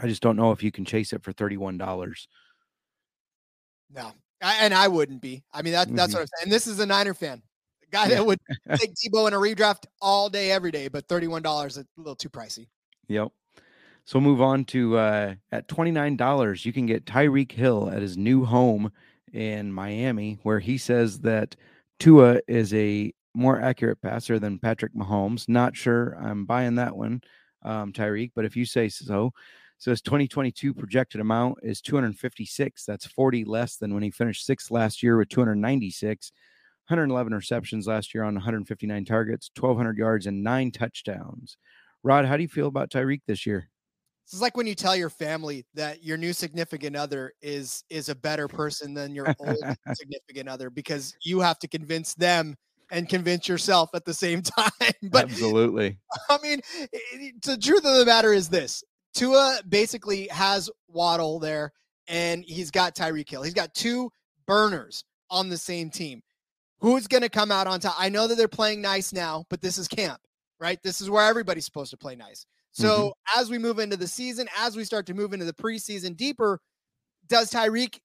[0.00, 2.26] I just don't know if you can chase it for thirty one dollars.
[3.94, 5.44] No, I, and I wouldn't be.
[5.52, 6.44] I mean, that, that's what I'm saying.
[6.44, 7.42] And this is a Niner fan,
[7.82, 8.38] a guy that would
[8.76, 12.28] take Deebo in a redraft all day, every day, but $31 is a little too
[12.28, 12.66] pricey.
[13.08, 13.28] Yep.
[14.06, 17.90] So we'll move on to uh, at twenty nine dollars, you can get Tyreek Hill
[17.92, 18.92] at his new home
[19.32, 21.56] in Miami, where he says that
[21.98, 25.48] Tua is a more accurate passer than Patrick Mahomes.
[25.48, 27.20] Not sure I'm buying that one,
[27.62, 29.32] um, Tyreek, but if you say so.
[29.78, 32.84] So his 2022 projected amount is 256.
[32.84, 36.30] That's 40 less than when he finished sixth last year with 296.
[36.88, 41.58] 111 receptions last year on 159 targets, 1,200 yards, and nine touchdowns.
[42.04, 43.68] Rod, how do you feel about Tyreek this year?
[44.26, 48.08] This is like when you tell your family that your new significant other is is
[48.08, 49.56] a better person than your old
[49.94, 52.56] significant other because you have to convince them
[52.90, 54.92] and convince yourself at the same time.
[55.04, 55.98] But Absolutely.
[56.28, 56.60] I mean,
[57.44, 58.82] the truth of the matter is this:
[59.14, 61.72] Tua basically has Waddle there,
[62.08, 63.42] and he's got Tyreek Hill.
[63.42, 64.10] He's got two
[64.46, 66.20] burners on the same team.
[66.80, 67.94] Who's going to come out on top?
[67.96, 70.20] I know that they're playing nice now, but this is camp,
[70.58, 70.82] right?
[70.82, 72.44] This is where everybody's supposed to play nice.
[72.76, 73.40] So mm-hmm.
[73.40, 76.60] as we move into the season, as we start to move into the preseason deeper,
[77.26, 77.98] does Tyreek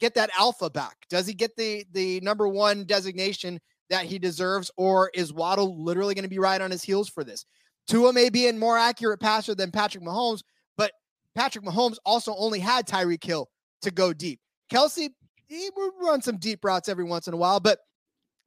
[0.00, 0.98] get that alpha back?
[1.08, 3.58] Does he get the the number one designation
[3.88, 7.24] that he deserves, or is Waddle literally going to be right on his heels for
[7.24, 7.46] this?
[7.86, 10.42] Tua may be a more accurate passer than Patrick Mahomes,
[10.76, 10.92] but
[11.34, 13.48] Patrick Mahomes also only had Tyreek Hill
[13.80, 14.40] to go deep.
[14.70, 15.08] Kelce,
[15.46, 17.78] he would run some deep routes every once in a while, but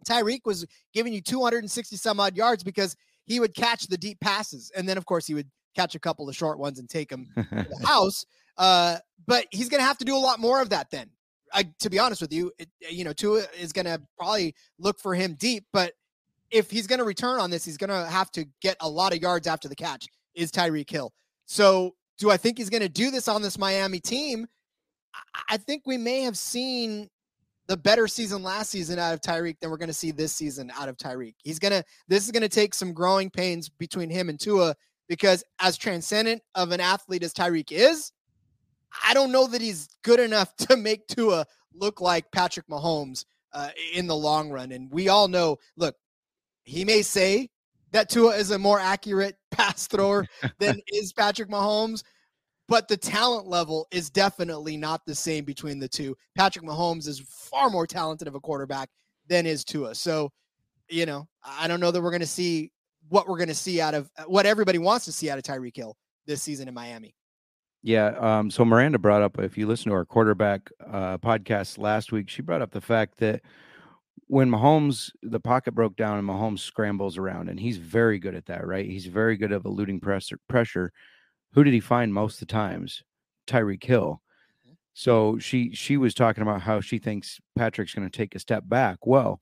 [0.08, 0.64] Tyreek was
[0.94, 2.96] giving you 260 some odd yards because
[3.26, 4.72] he would catch the deep passes.
[4.76, 7.28] And then, of course, he would catch a couple of short ones and take them
[7.36, 8.26] to the house.
[8.58, 8.98] Uh,
[9.28, 11.10] but he's going to have to do a lot more of that then.
[11.54, 15.00] I, to be honest with you, it, you know, Tua is going to probably look
[15.00, 15.94] for him deep, but
[16.52, 19.14] if he's going to return on this, he's going to have to get a lot
[19.14, 20.08] of yards after the catch.
[20.34, 21.14] Is Tyreek Hill?
[21.46, 24.48] So, do I think he's going to do this on this Miami team?
[25.50, 27.10] I think we may have seen
[27.68, 30.72] the better season last season out of Tyreek than we're going to see this season
[30.78, 31.36] out of Tyreek.
[31.44, 34.76] He's going to, this is going to take some growing pains between him and Tua
[35.08, 38.12] because as transcendent of an athlete as Tyreek is,
[39.04, 43.70] I don't know that he's good enough to make Tua look like Patrick Mahomes uh,
[43.94, 44.72] in the long run.
[44.72, 45.96] And we all know, look,
[46.64, 47.50] he may say
[47.92, 50.26] that Tua is a more accurate pass thrower
[50.60, 52.04] than is Patrick Mahomes,
[52.68, 56.16] but the talent level is definitely not the same between the two.
[56.36, 58.90] Patrick Mahomes is far more talented of a quarterback
[59.28, 59.96] than is Tua.
[59.96, 60.32] So,
[60.90, 62.72] you know, I don't know that we're going to see
[63.10, 65.76] what we're going to see out of what everybody wants to see out of Tyreek
[65.76, 65.96] Hill
[66.26, 67.16] this season in Miami.
[67.84, 68.16] Yeah.
[68.18, 72.30] Um, so Miranda brought up, if you listen to our quarterback uh, podcast last week,
[72.30, 73.44] she brought up the fact that
[74.26, 78.48] when Mahomes, the pocket broke down and Mahomes scrambles around, and he's very good at
[78.48, 78.88] that, right?
[78.88, 80.40] He's very good at eluding pressure.
[80.50, 80.92] pressure
[81.56, 83.02] who did he find most of the times?
[83.48, 84.22] Tyreek Hill.
[84.68, 84.74] Mm-hmm.
[84.94, 88.64] So she she was talking about how she thinks Patrick's going to take a step
[88.68, 89.00] back.
[89.08, 89.40] Well,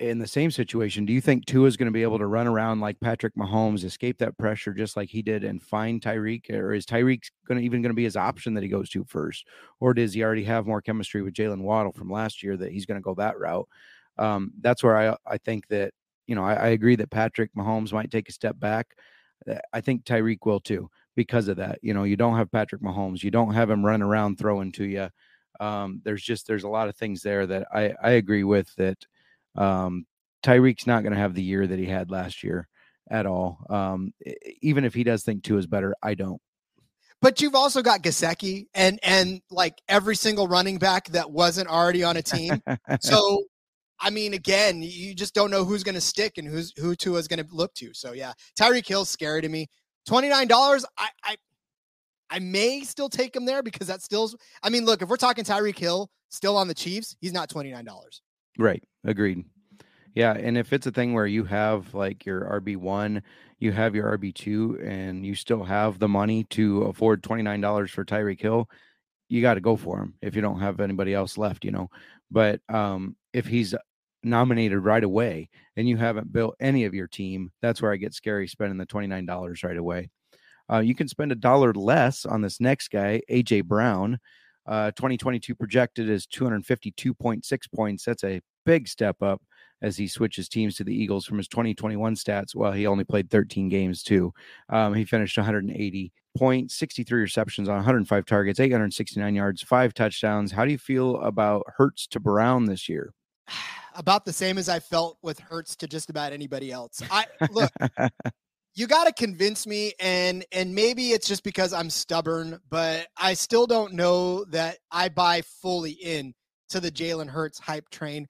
[0.00, 2.46] in the same situation, do you think Tua is going to be able to run
[2.46, 6.50] around like Patrick Mahomes, escape that pressure just like he did, and find Tyreek?
[6.50, 9.04] Or is Tyreek going to even going to be his option that he goes to
[9.04, 9.46] first,
[9.80, 12.86] or does he already have more chemistry with Jaylen Waddle from last year that he's
[12.86, 13.68] going to go that route?
[14.18, 15.94] Um, that's where I I think that
[16.26, 18.88] you know I, I agree that Patrick Mahomes might take a step back.
[19.72, 21.78] I think Tyreek will too because of that.
[21.82, 24.84] You know, you don't have Patrick Mahomes, you don't have him run around throwing to
[24.84, 25.08] you.
[25.60, 28.98] Um, there's just there's a lot of things there that I I agree with that.
[29.56, 30.06] Um,
[30.42, 32.68] Tyreek's not going to have the year that he had last year
[33.10, 33.64] at all.
[33.70, 34.12] Um,
[34.60, 36.40] even if he does think two is better, I don't.
[37.22, 42.04] But you've also got Gesicki and and like every single running back that wasn't already
[42.04, 42.60] on a team.
[43.00, 43.44] so
[44.00, 47.18] I mean, again, you just don't know who's going to stick and who's who Tua
[47.18, 47.94] is going to look to.
[47.94, 49.68] So yeah, Tyreek Hill's scary to me.
[50.06, 50.84] Twenty nine dollars.
[50.98, 51.36] I, I
[52.30, 54.30] I may still take him there because that still.
[54.62, 57.70] I mean, look, if we're talking Tyreek Hill still on the Chiefs, he's not twenty
[57.70, 58.22] nine dollars.
[58.58, 58.82] Right.
[59.04, 59.44] Agreed.
[60.14, 63.22] Yeah, and if it's a thing where you have like your RB one,
[63.58, 67.60] you have your RB two, and you still have the money to afford twenty nine
[67.60, 68.68] dollars for Tyreek Hill,
[69.28, 70.14] you got to go for him.
[70.22, 71.90] If you don't have anybody else left, you know.
[72.30, 73.74] But um, if he's
[74.24, 78.14] nominated right away and you haven't built any of your team, that's where I get
[78.14, 80.10] scary spending the $29 right away.
[80.72, 84.18] Uh, you can spend a dollar less on this next guy, AJ Brown.
[84.66, 88.04] Uh, 2022 projected as 252.6 points.
[88.04, 89.42] That's a big step up
[89.82, 92.54] as he switches teams to the Eagles from his 2021 stats.
[92.54, 94.32] Well, he only played 13 games too.
[94.70, 100.52] Um, he finished 180 points, 63 receptions on 105 targets, 869 yards, five touchdowns.
[100.52, 103.12] How do you feel about Hurts to Brown this year?
[103.94, 107.02] about the same as I felt with Hurts to just about anybody else.
[107.10, 107.70] I look,
[108.74, 113.34] you got to convince me, and and maybe it's just because I'm stubborn, but I
[113.34, 116.34] still don't know that I buy fully in
[116.70, 118.26] to the Jalen Hurts hype train.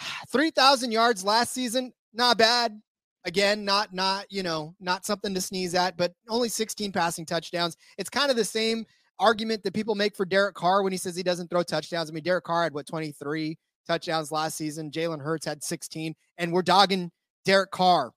[0.28, 2.80] Three thousand yards last season, not bad.
[3.24, 7.76] Again, not not you know not something to sneeze at, but only 16 passing touchdowns.
[7.98, 8.84] It's kind of the same
[9.18, 12.10] argument that people make for Derek Carr when he says he doesn't throw touchdowns.
[12.10, 14.90] I mean, Derek Carr had what 23 touchdowns last season.
[14.90, 17.10] Jalen Hurts had 16, and we're dogging
[17.44, 18.12] Derek Carr,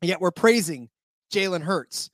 [0.00, 0.88] yet we're praising
[1.32, 2.10] Jalen Hurts.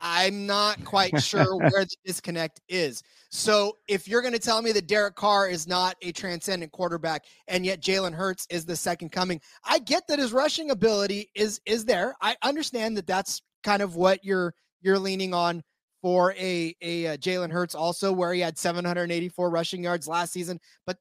[0.00, 3.02] I'm not quite sure where the disconnect is.
[3.30, 7.24] So if you're going to tell me that Derek Carr is not a transcendent quarterback
[7.48, 11.60] and yet Jalen Hurts is the second coming, I get that his rushing ability is
[11.66, 12.14] is there.
[12.20, 15.62] I understand that that's kind of what you're you're leaning on
[16.02, 20.58] for a a, a Jalen Hurts also where he had 784 rushing yards last season,
[20.86, 20.96] but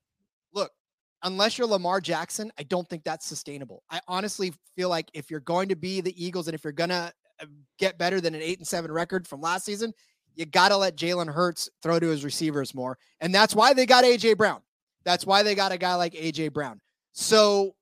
[1.23, 3.83] unless you're Lamar Jackson, I don't think that's sustainable.
[3.89, 6.89] I honestly feel like if you're going to be the Eagles and if you're going
[6.89, 7.11] to
[7.41, 7.45] uh,
[7.77, 9.93] get better than an eight and seven record from last season,
[10.35, 12.97] you got to let Jalen Hurts throw to his receivers more.
[13.19, 14.61] And that's why they got AJ Brown.
[15.03, 16.79] That's why they got a guy like AJ Brown.
[17.13, 17.75] So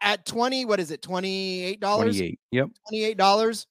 [0.00, 1.02] at 20, what is it?
[1.02, 1.78] $28?
[1.80, 2.40] 28.
[2.50, 2.68] Yep.
[2.92, 3.66] $28.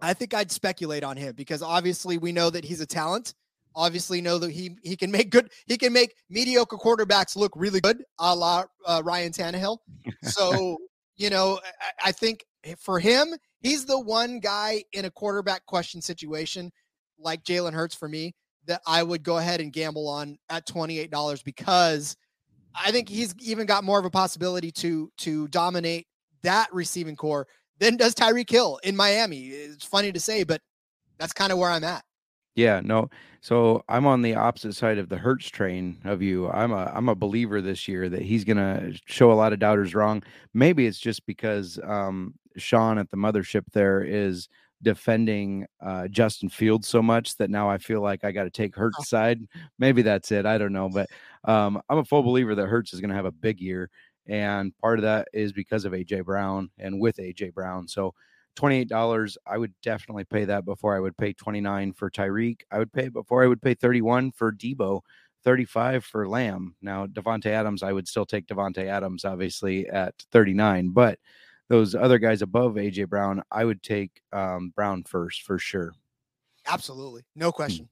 [0.00, 3.34] I think I'd speculate on him because obviously we know that he's a talent
[3.74, 7.80] obviously know that he he can make good he can make mediocre quarterbacks look really
[7.80, 9.78] good, a la uh, Ryan Tannehill.
[10.22, 10.78] So
[11.16, 12.44] you know, I, I think
[12.78, 16.72] for him, he's the one guy in a quarterback question situation
[17.18, 18.34] like Jalen Hurts for me
[18.66, 22.16] that I would go ahead and gamble on at twenty eight dollars because
[22.74, 26.06] I think he's even got more of a possibility to to dominate
[26.42, 27.46] that receiving corps
[27.78, 29.48] than does Tyreek Hill in Miami.
[29.48, 30.60] It's funny to say, but
[31.18, 32.04] that's kind of where I'm at.
[32.54, 33.10] Yeah, no.
[33.40, 36.48] So I'm on the opposite side of the Hurts train of you.
[36.50, 39.94] I'm a I'm a believer this year that he's gonna show a lot of doubters
[39.94, 40.22] wrong.
[40.54, 44.48] Maybe it's just because um, Sean at the mothership there is
[44.82, 48.76] defending uh, Justin Fields so much that now I feel like I got to take
[48.76, 49.04] Hurts' oh.
[49.04, 49.40] side.
[49.78, 50.46] Maybe that's it.
[50.46, 51.08] I don't know, but
[51.44, 53.90] um, I'm a full believer that Hurts is going to have a big year,
[54.26, 57.88] and part of that is because of AJ Brown and with AJ Brown.
[57.88, 58.14] So
[58.56, 62.60] $28 i would definitely pay that before i would pay 29 for tyreek.
[62.70, 65.00] I would pay before i would pay 31 for deebo
[65.44, 66.74] 35 for lamb.
[66.80, 71.18] Now davante adams i would still take davante adams obviously at 39 but
[71.68, 75.92] those other guys above aj brown i would take um, brown first for sure.
[76.66, 77.22] Absolutely.
[77.34, 77.56] No hmm.
[77.56, 77.88] question.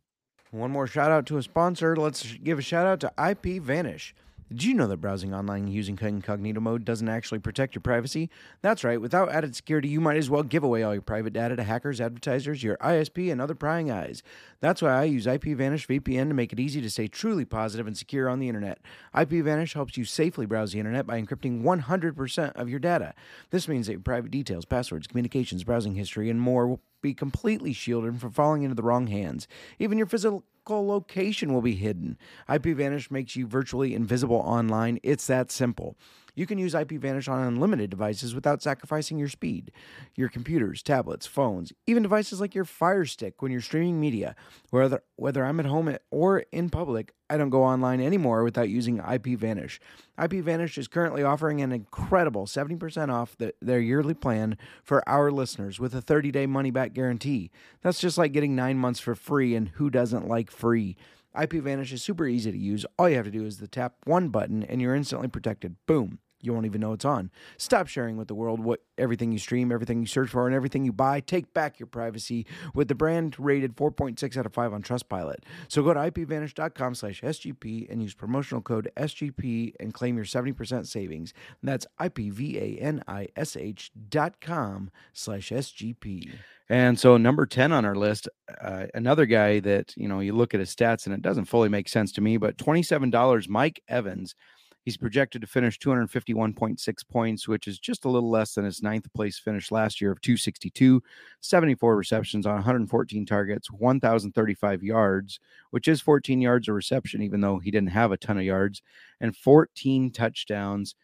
[0.51, 1.97] One more shout out to a sponsor.
[1.97, 4.13] Let's give a shout out to IPVanish
[4.53, 8.31] did you know that browsing online using incognito mode doesn't actually protect your privacy?
[8.61, 11.57] That's right, without added security, you might as well give away all your private data
[11.57, 14.23] to hackers, advertisers, your ISP, and other prying eyes.
[14.61, 17.97] That's why I use IPVanish VPN to make it easy to stay truly positive and
[17.97, 18.79] secure on the internet.
[19.15, 23.15] IPVanish helps you safely browse the internet by encrypting 100% of your data.
[23.51, 27.73] This means that your private details, passwords, communications, browsing history, and more will be completely
[27.73, 29.49] shielded from falling into the wrong hands.
[29.79, 32.17] Even your physical location will be hidden.
[32.49, 34.99] IPVanish makes you virtually invisible online.
[35.03, 35.97] It's that simple.
[36.35, 39.71] You can use IPVanish on unlimited devices without sacrificing your speed.
[40.15, 44.35] Your computers, tablets, phones, even devices like your Fire Stick when you're streaming media.
[44.71, 48.99] Whether whether I'm at home or in public, I don't go online anymore without using
[48.99, 49.79] IPVanish.
[50.19, 55.81] IPVanish is currently offering an incredible 70% off the, their yearly plan for our listeners
[55.81, 57.51] with a 30-day money-back guarantee.
[57.83, 60.97] That's just like getting 9 months for free and who doesn't like free?
[61.37, 62.85] IPVanish is super easy to use.
[62.99, 65.77] All you have to do is the tap one button and you're instantly protected.
[65.87, 66.19] Boom.
[66.43, 67.31] You won't even know it's on.
[67.57, 70.85] Stop sharing with the world what everything you stream, everything you search for, and everything
[70.85, 71.21] you buy.
[71.21, 75.39] Take back your privacy with the brand rated 4.6 out of 5 on Trustpilot.
[75.69, 80.87] So go to ipvanish.com slash SGP and use promotional code SGP and claim your 70%
[80.87, 81.33] savings.
[81.63, 86.33] That's ipvanish dot com slash SGP.
[86.69, 88.29] And so number 10 on our list,
[88.61, 91.69] uh, another guy that, you know, you look at his stats and it doesn't fully
[91.69, 94.35] make sense to me, but $27, Mike Evans–
[94.85, 99.13] He's projected to finish 251.6 points, which is just a little less than his ninth
[99.15, 101.03] place finish last year of 262,
[101.41, 105.39] 74 receptions on 114 targets, 1,035 yards,
[105.71, 108.83] which is 14 yards a reception, even though he didn't have a ton of yards,
[109.21, 110.97] and 14 touchdowns.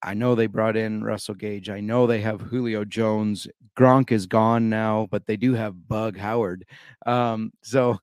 [0.00, 1.68] I know they brought in Russell Gage.
[1.68, 3.48] I know they have Julio Jones.
[3.76, 6.64] Gronk is gone now, but they do have Bug Howard.
[7.04, 7.98] Um, so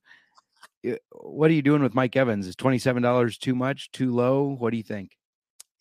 [0.86, 2.46] Eh, what are you doing with Mike Evans?
[2.46, 4.56] Is $27 too much, too low?
[4.58, 5.16] What do you think?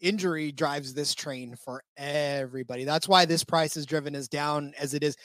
[0.02, 2.84] Injury drives this train for everybody.
[2.84, 5.16] That's why this price is driven as down as it is.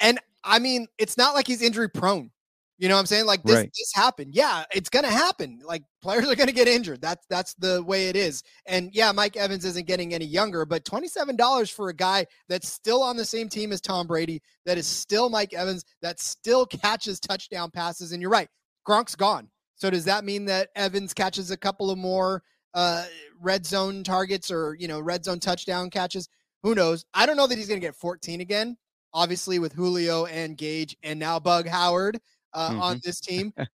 [0.00, 2.30] And I mean, it's not like he's injury prone.
[2.78, 3.26] You know what I'm saying?
[3.26, 3.70] Like this, right.
[3.76, 4.34] this happened.
[4.36, 5.58] Yeah, it's gonna happen.
[5.64, 7.00] Like players are gonna get injured.
[7.02, 8.44] That's that's the way it is.
[8.66, 13.02] And yeah, Mike Evans isn't getting any younger, but $27 for a guy that's still
[13.02, 17.18] on the same team as Tom Brady, that is still Mike Evans, that still catches
[17.18, 18.12] touchdown passes.
[18.12, 18.48] And you're right,
[18.88, 19.48] Gronk's gone.
[19.76, 22.42] So does that mean that Evans catches a couple of more
[22.74, 23.04] uh,
[23.40, 26.28] red zone targets or you know red zone touchdown catches?
[26.62, 27.04] Who knows?
[27.14, 28.76] I don't know that he's going to get 14 again.
[29.14, 32.18] Obviously, with Julio and Gage and now Bug Howard
[32.52, 32.82] uh, mm-hmm.
[32.82, 33.66] on this team, uh,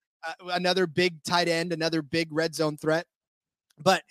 [0.53, 3.07] another big tight end, another big red zone threat.
[3.79, 4.03] But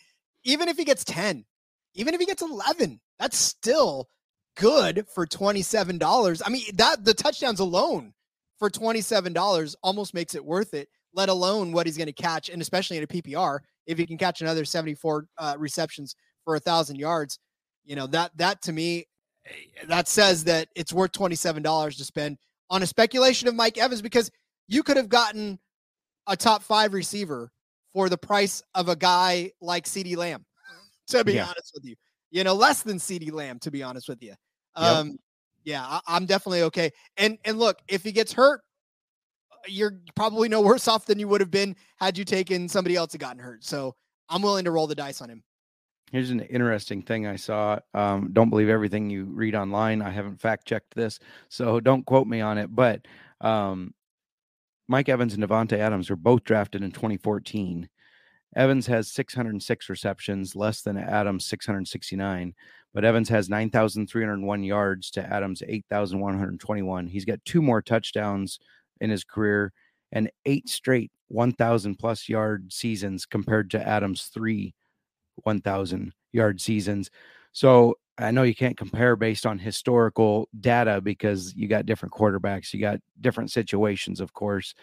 [0.44, 1.46] even if he gets 10,
[1.94, 4.10] even if he gets 11, that's still
[4.58, 6.42] good for $27.
[6.46, 8.14] I mean, that the touchdowns alone
[8.64, 12.48] for $27 almost makes it worth it, let alone what he's going to catch.
[12.48, 16.62] And especially in a PPR, if he can catch another 74 uh, receptions for a
[16.62, 17.40] thousand yards,
[17.84, 19.06] you know, that, that to me,
[19.46, 19.52] eh,
[19.90, 22.38] that says that it's worth $27 to spend
[22.70, 24.32] on a speculation of Mike Evans because
[24.70, 25.60] you could have gotten
[26.28, 27.52] a top five receiver
[27.92, 30.46] for the price of a guy like CeeDee Lamb,
[31.08, 31.48] to be yeah.
[31.48, 31.96] honest with you.
[32.32, 34.36] You know, less than CeeDee Lamb, to be honest with you.
[34.78, 35.16] Um, yep
[35.64, 36.92] yeah, I, am definitely okay.
[37.18, 38.62] And and look, if he gets hurt,
[39.68, 43.12] you're probably no worse off than you would have been had you taken somebody else
[43.12, 43.64] that gotten hurt.
[43.64, 43.96] So
[44.30, 45.44] I'm willing to roll the dice on him.
[46.12, 47.80] Here's an interesting thing I saw.
[47.96, 50.02] Um, don't believe everything you read online.
[50.02, 52.74] I haven't fact checked this, so don't quote me on it.
[52.74, 53.08] But
[53.42, 53.96] um,
[54.88, 57.90] Mike Evans and Davante Adams were both drafted in 2014.
[58.56, 62.54] Evans has 606 receptions, less than Adams 669,
[62.94, 67.08] but Evans has 9,301 yards to Adams 8,121.
[67.08, 68.60] He's got two more touchdowns
[69.02, 69.74] in his career
[70.12, 74.76] and eight straight 1,000 plus yard seasons compared to Adams' three
[75.38, 77.10] 1,000 yard seasons.
[77.52, 82.74] So I know you can't compare based on historical data because you got different quarterbacks,
[82.74, 84.76] you got different situations, of course.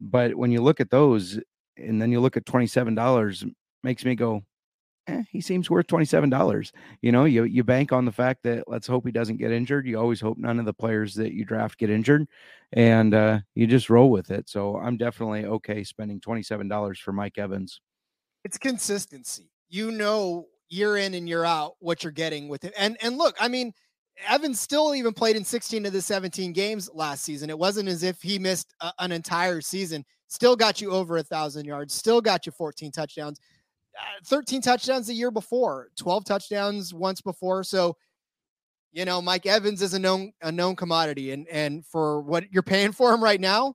[0.00, 1.40] But when you look at those,
[1.76, 3.50] and then you look at $27
[3.82, 4.42] makes me go
[5.08, 8.86] eh, he seems worth $27 you know you you bank on the fact that let's
[8.86, 9.86] hope he doesn't get injured.
[9.86, 12.26] You always hope none of the players that you draft get injured
[12.72, 14.48] and uh, you just roll with it.
[14.48, 17.80] So i'm definitely okay spending $27 for mike evans.
[18.44, 19.50] It's consistency.
[19.68, 23.36] You know year in and year out what you're getting with it and and look
[23.38, 23.74] i mean
[24.28, 27.50] Evans still even played in 16 of the 17 games last season.
[27.50, 31.22] It wasn't as if he missed a, an entire season still got you over a
[31.22, 33.38] thousand yards, still got you 14 touchdowns,
[33.98, 37.62] uh, 13 touchdowns the year before, 12 touchdowns once before.
[37.62, 37.96] So,
[38.92, 42.62] you know, Mike Evans is a known a known commodity, and and for what you're
[42.62, 43.74] paying for him right now,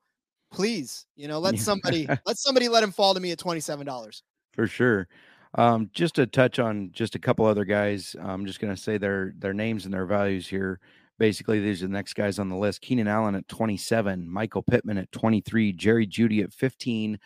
[0.51, 3.85] please, you know, let somebody let somebody let him fall to me at twenty seven
[3.85, 4.23] dollars.
[4.53, 5.07] For sure.
[5.55, 8.97] Um, just to touch on just a couple other guys, I'm just going to say
[8.97, 10.79] their their names and their values here
[11.17, 14.97] basically these are the next guys on the list keenan allen at 27 michael pittman
[14.97, 17.19] at 23 jerry Jeudy at 15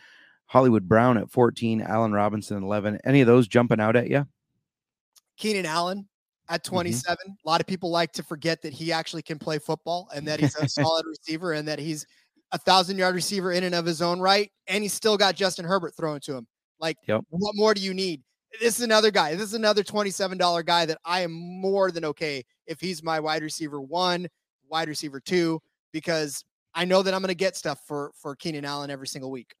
[0.46, 4.26] hollywood brown at 14 allen robinson at 11 any of those jumping out at you
[5.36, 6.08] keenan allen
[6.48, 6.74] at mm-hmm.
[6.74, 7.32] 27 mm-hmm.
[7.32, 10.40] a lot of people like to forget that he actually can play football and that
[10.40, 12.06] he's a solid receiver and that he's
[12.52, 15.64] a thousand yard receiver in and of his own right and he's still got justin
[15.64, 16.46] herbert thrown to him
[16.80, 17.22] like yep.
[17.30, 18.22] what more do you need
[18.60, 19.34] this is another guy.
[19.34, 23.42] This is another $27 guy that I am more than okay if he's my wide
[23.42, 24.28] receiver one,
[24.68, 25.60] wide receiver two,
[25.92, 26.44] because
[26.74, 29.54] I know that I'm going to get stuff for for Keenan Allen every single week.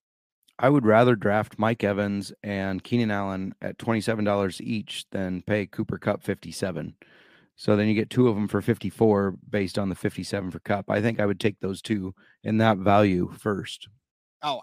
[0.58, 5.98] I would rather draft Mike Evans and Keenan Allen at $27 each than pay Cooper
[5.98, 6.94] Kupp 57.
[7.56, 10.90] So then you get two of them for 54 based on the 57 for Kupp.
[10.90, 12.14] I think I would take those two
[12.44, 13.88] in that value first.
[14.42, 14.60] Oh,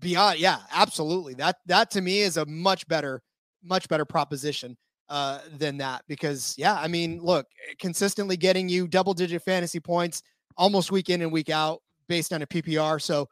[0.00, 1.34] beyond yeah, absolutely.
[1.34, 3.22] That that to me is a much better
[3.66, 4.76] much better proposition
[5.08, 7.46] uh, than that because yeah, I mean, look,
[7.78, 10.22] consistently getting you double digit fantasy points
[10.56, 13.00] almost week in and week out based on a PPR.
[13.00, 13.28] So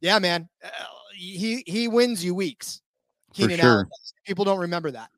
[0.00, 0.68] yeah, man, uh,
[1.14, 2.80] he he wins you weeks.
[3.32, 3.70] Keenan For sure.
[3.70, 3.86] Allen.
[4.26, 5.10] People don't remember that.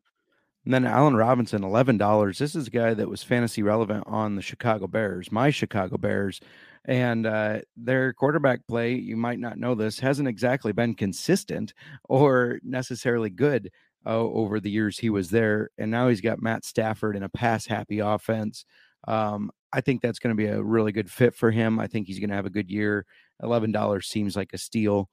[0.65, 2.39] And then Allen Robinson, eleven dollars.
[2.39, 6.41] This is a guy that was fantasy relevant on the Chicago Bears, my Chicago Bears,
[6.87, 8.95] and uh, their quarterback play.
[8.95, 11.75] You might not know this hasn't exactly been consistent
[12.09, 13.71] or necessarily good
[14.07, 15.71] uh, over the years he was there.
[15.79, 18.65] And now he's got Matt Stafford in a pass happy offense.
[19.07, 21.81] Um, I think that's going to be a really good fit for him.
[21.81, 23.05] I think he's going to have a good year.
[23.43, 25.09] $11 seems like a steal.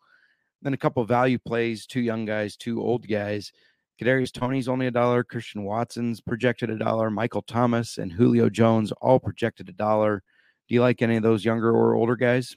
[0.62, 3.52] Then a couple value plays, two young guys, two old guys.
[4.00, 5.24] Kadarius Toney's only a dollar.
[5.24, 7.10] Christian Watson's projected a dollar.
[7.10, 10.24] Michael Thomas and Julio Jones all projected a dollar.
[10.68, 12.56] Do you like any of those younger or older guys?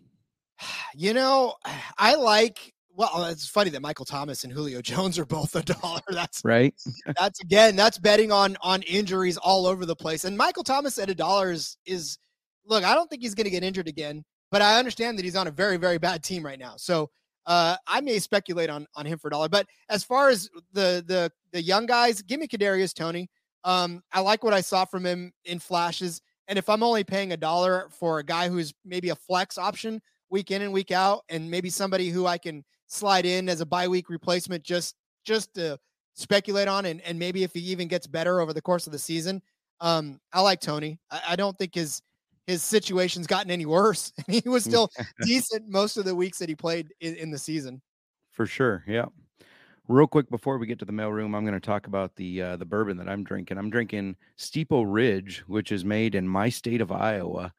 [0.96, 1.54] You know,
[1.98, 6.00] I like well, it's funny that Michael Thomas and Julio Jones are both a dollar.
[6.08, 6.74] That's right.
[7.18, 10.24] that's again, that's betting on on injuries all over the place.
[10.24, 12.18] And Michael Thomas at a dollar is is
[12.66, 15.36] look, I don't think he's going to get injured again, but I understand that he's
[15.36, 16.74] on a very very bad team right now.
[16.76, 17.10] So
[17.46, 19.48] uh, I may speculate on on him for a dollar.
[19.48, 23.28] But as far as the the the young guys, give me Kadarius Toney.
[23.64, 26.20] Um, I like what I saw from him in flashes.
[26.48, 30.02] And if I'm only paying a dollar for a guy who's maybe a flex option
[30.28, 32.62] week in and week out, and maybe somebody who I can
[32.94, 35.78] slide in as a bye week replacement just just to
[36.14, 38.98] speculate on and, and maybe if he even gets better over the course of the
[38.98, 39.42] season.
[39.80, 40.98] Um, I like Toney.
[41.10, 42.00] I, I don't think his
[42.46, 44.12] his situation's gotten any worse.
[44.28, 44.90] he was still
[45.22, 47.80] decent most of the weeks that he played in, in, the season.
[48.32, 48.84] For sure.
[48.86, 49.06] Yeah.
[49.88, 52.56] Real quick before we get to the mailroom, I'm going to talk about the uh,
[52.56, 53.58] the bourbon that I'm drinking.
[53.58, 57.52] I'm drinking Steeple Ridge, which is made in my state of Iowa.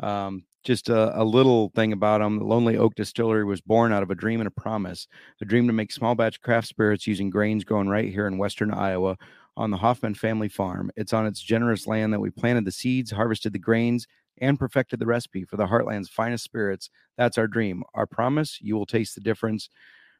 [0.00, 2.38] Um, just a, a, little thing about them.
[2.38, 5.08] The Lonely Oak Distillery was born out of a dream and a promise,
[5.40, 8.72] a dream to make small batch craft spirits using grains grown right here in western
[8.72, 9.16] Iowa
[9.56, 10.90] on the Hoffman family farm.
[10.96, 14.06] It's on its generous land that we planted the seeds, harvested the grains,
[14.38, 16.90] and perfected the recipe for the Heartland's finest spirits.
[17.16, 17.82] That's our dream.
[17.94, 19.68] Our promise, you will taste the difference.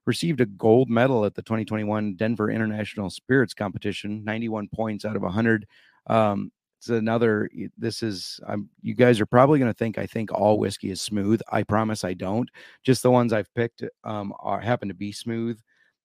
[0.05, 5.23] Received a gold medal at the 2021 Denver International Spirits Competition, 91 points out of
[5.23, 5.67] 100.
[6.09, 6.51] Um,
[6.83, 10.59] it's another this is i'm you guys are probably going to think i think all
[10.59, 12.51] whiskey is smooth i promise i don't
[12.83, 15.61] just the ones i've picked um are happen to be smooth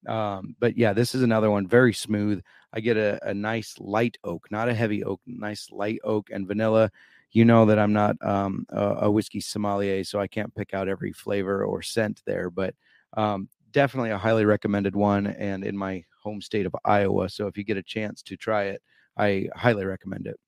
[0.06, 2.40] um but yeah this is another one very smooth
[2.74, 6.46] i get a, a nice light oak not a heavy oak nice light oak and
[6.46, 6.88] vanilla
[7.32, 10.88] you know that I'm not um, a, a, whiskey sommelier, so I can't pick out
[10.88, 12.74] every flavor or scent there, but
[13.18, 17.28] um, definitely a highly recommended one and in my home state of Iowa.
[17.28, 18.80] So if you get a chance to try it,
[19.18, 20.40] I highly recommend it.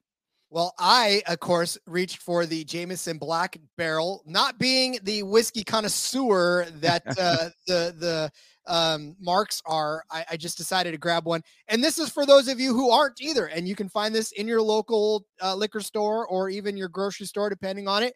[0.53, 6.67] Well, I, of course, reached for the Jameson Black Barrel, not being the whiskey connoisseur
[6.81, 8.33] that uh, the the
[8.67, 10.03] um, marks are.
[10.11, 12.91] I, I, just decided to grab one, and this is for those of you who
[12.91, 13.47] aren't either.
[13.47, 17.27] And you can find this in your local uh, liquor store or even your grocery
[17.27, 18.15] store, depending on it.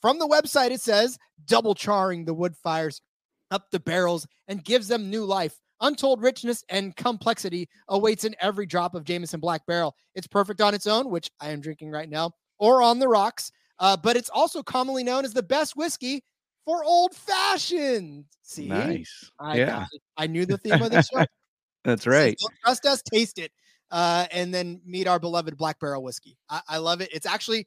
[0.00, 3.02] From the website, it says double charring the wood fires
[3.50, 5.58] up the barrels and gives them new life.
[5.80, 9.94] Untold richness and complexity awaits in every drop of Jameson Black Barrel.
[10.14, 13.52] It's perfect on its own, which I am drinking right now, or on the rocks.
[13.78, 16.24] Uh, but it's also commonly known as the best whiskey
[16.64, 18.24] for old fashioned.
[18.42, 19.30] See, nice.
[19.38, 21.24] I yeah, I knew the theme of the show.
[21.84, 22.38] That's right.
[22.40, 23.52] So trust us, taste it,
[23.90, 26.36] uh, and then meet our beloved Black Barrel whiskey.
[26.50, 27.10] I, I love it.
[27.12, 27.66] It's actually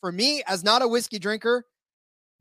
[0.00, 1.64] for me as not a whiskey drinker.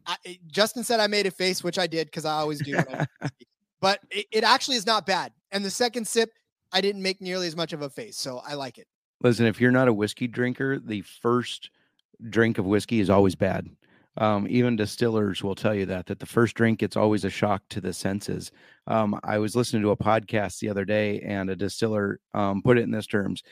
[0.06, 0.18] I,
[0.48, 2.78] Justin said I made a face, which I did because I always do.
[3.84, 5.34] but it, it actually is not bad.
[5.52, 6.32] And the second sip,
[6.72, 8.88] I didn't make nearly as much of a face, so I like it.
[9.22, 11.70] Listen, if you're not a whiskey drinker, the first
[12.30, 13.68] drink of whiskey is always bad.
[14.16, 17.62] Um, even distillers will tell you that that the first drink it's always a shock
[17.72, 18.52] to the senses.
[18.88, 22.78] Um, I was listening to a podcast the other day, and a distiller um, put
[22.78, 23.44] it in this terms: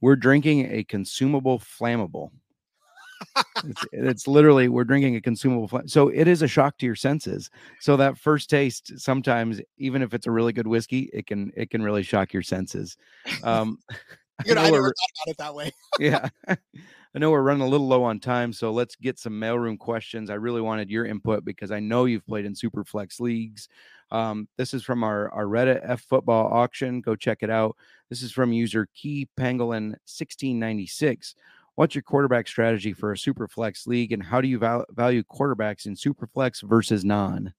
[0.00, 2.30] "We're drinking a consumable flammable."
[3.64, 7.50] It's, it's, literally we're drinking a consumable so it is a shock to your senses
[7.80, 11.70] so that first taste sometimes even if it's a really good whiskey it can it
[11.70, 12.96] can really shock your senses
[13.42, 13.78] um
[14.44, 15.70] Good, I, I never thought about it that way.
[16.00, 16.28] yeah.
[16.48, 20.30] I know we're running a little low on time, so let's get some mailroom questions.
[20.30, 23.68] I really wanted your input because I know you've played in super flex leagues.
[24.10, 27.00] Um, this is from our, our Reddit F football auction.
[27.00, 27.76] Go check it out.
[28.08, 31.34] This is from user Key Pangolin 1696.
[31.74, 35.22] What's your quarterback strategy for a super flex league, and how do you val- value
[35.22, 37.54] quarterbacks in super flex versus non?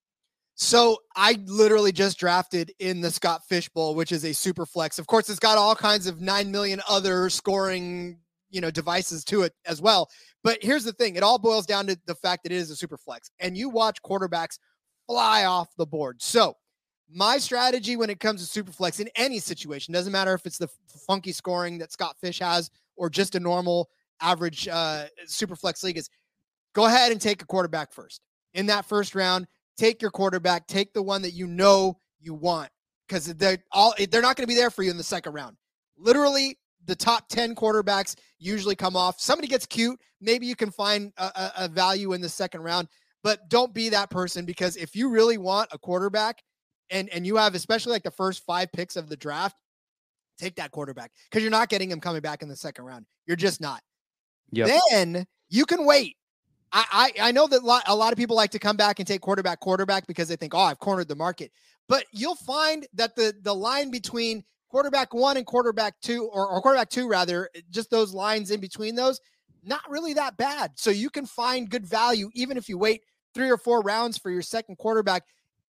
[0.56, 5.00] So I literally just drafted in the Scott Fish Bowl, which is a super flex.
[5.00, 8.20] Of course, it's got all kinds of nine million other scoring,
[8.52, 10.12] you know, devices to it as well.
[10.44, 12.76] But here's the thing: it all boils down to the fact that it is a
[12.76, 14.60] super flex, and you watch quarterbacks
[15.08, 16.22] fly off the board.
[16.22, 16.56] So
[17.12, 20.58] my strategy when it comes to super flex in any situation doesn't matter if it's
[20.58, 20.70] the
[21.08, 23.90] funky scoring that Scott Fish has or just a normal
[24.22, 26.10] average uh, super flex league is
[26.74, 28.22] go ahead and take a quarterback first
[28.54, 29.48] in that first round
[29.78, 32.70] take your quarterback, take the one that you know you want
[33.08, 35.58] because they're all they're not going to be there for you in the second round.
[35.98, 39.20] Literally, the top 10 quarterbacks usually come off.
[39.20, 42.88] Somebody gets cute, maybe you can find a, a, value in the second round,
[43.24, 46.42] but don't be that person because if you really want a quarterback
[46.90, 49.58] and and you have especially like the first 5 picks of the draft,
[50.38, 53.06] take that quarterback because you're not getting him coming back in the second round.
[53.26, 53.82] You're just not.
[54.56, 54.70] Yep.
[54.92, 56.18] Then you can wait
[56.74, 59.22] I, I, I know that a lot of people like to come back and take
[59.22, 61.52] quarterback quarterback because they think, oh, I've cornered the market.
[61.88, 66.62] But you'll find that the the line between quarterback one and quarterback two, or, or
[66.62, 69.22] quarterback two rather, eh, just those lines in between those,
[69.64, 70.72] not really that bad.
[70.76, 73.04] So you can find good value even if you wait
[73.36, 75.24] three or four rounds for your second quarterback.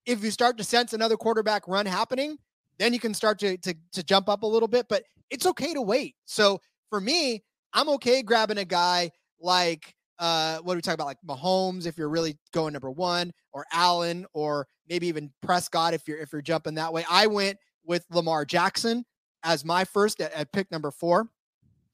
[0.06, 2.38] If you start to sense another quarterback run happening,
[2.78, 4.86] then you can start to, to, to jump up a little bit.
[4.88, 6.14] But it's okay to wait.
[6.24, 7.42] So for me,
[7.74, 9.10] I'm okay grabbing a guy
[9.40, 11.06] like uh, what do we talk about?
[11.06, 16.06] Like Mahomes, if you're really going number one, or Allen, or maybe even Prescott, if
[16.06, 17.04] you're if you're jumping that way.
[17.10, 19.04] I went with Lamar Jackson
[19.42, 21.28] as my first at, at pick number four,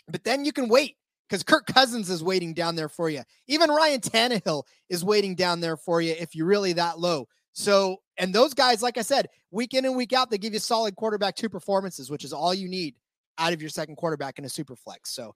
[0.08, 0.96] but then you can wait
[1.28, 3.22] because Kirk Cousins is waiting down there for you.
[3.46, 7.26] Even Ryan Tannehill is waiting down there for you if you're really that low.
[7.52, 10.60] So, and those guys, like I said, week in and week out, they give you
[10.60, 12.94] solid quarterback two performances, which is all you need
[13.38, 15.10] out of your second quarterback in a super flex.
[15.10, 15.34] So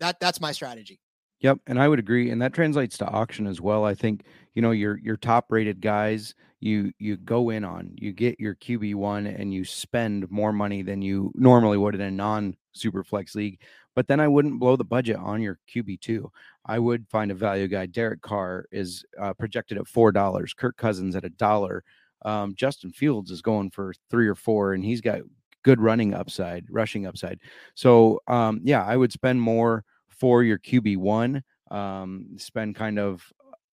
[0.00, 1.00] that that's my strategy.
[1.40, 3.84] Yep, and I would agree, and that translates to auction as well.
[3.84, 4.24] I think
[4.54, 8.54] you know your your top rated guys, you you go in on, you get your
[8.54, 13.04] QB one, and you spend more money than you normally would in a non super
[13.04, 13.60] flex league.
[13.94, 16.30] But then I wouldn't blow the budget on your QB two.
[16.64, 17.86] I would find a value guy.
[17.86, 20.54] Derek Carr is uh, projected at four dollars.
[20.54, 21.84] Kirk Cousins at a dollar.
[22.24, 25.20] Um, Justin Fields is going for three or four, and he's got
[25.64, 27.40] good running upside, rushing upside.
[27.74, 31.42] So um, yeah, I would spend more for your QB1.
[31.70, 33.32] Um, spend kind of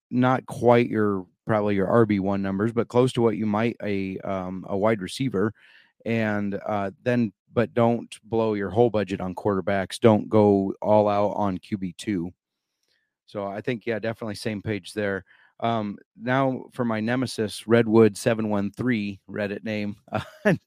[0.09, 4.65] not quite your probably your RB1 numbers, but close to what you might a um,
[4.67, 5.53] a wide receiver,
[6.05, 9.99] and uh, then but don't blow your whole budget on quarterbacks.
[9.99, 12.31] Don't go all out on QB2.
[13.25, 15.23] So I think yeah, definitely same page there.
[15.61, 19.95] Um, now for my nemesis, Redwood seven one three Reddit name.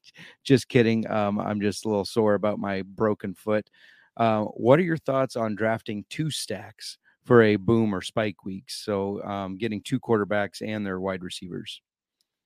[0.43, 1.09] just kidding.
[1.11, 3.69] Um, I'm just a little sore about my broken foot.
[4.17, 8.85] Uh, what are your thoughts on drafting two stacks for a boom or spike weeks.
[8.85, 11.81] So um, getting two quarterbacks and their wide receivers.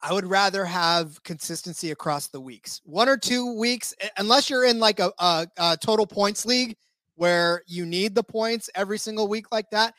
[0.02, 2.80] I would rather have consistency across the weeks.
[2.86, 6.78] One or two weeks, unless you're in like a, a, a, total points league
[7.16, 9.94] where you need the points every single week like that.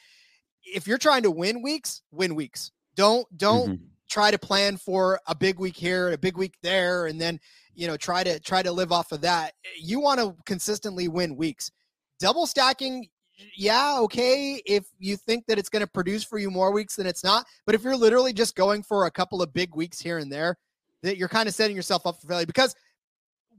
[0.72, 2.72] If you're trying to win weeks, win weeks.
[2.96, 3.84] Don't don't mm-hmm.
[4.08, 7.40] try to plan for a big week here, a big week there, and then
[7.74, 9.54] you know try to try to live off of that.
[9.80, 11.70] You want to consistently win weeks.
[12.18, 13.08] Double stacking,
[13.56, 17.06] yeah, okay, if you think that it's going to produce for you more weeks than
[17.06, 17.46] it's not.
[17.66, 20.56] But if you're literally just going for a couple of big weeks here and there,
[21.02, 22.46] that you're kind of setting yourself up for failure.
[22.46, 22.74] Because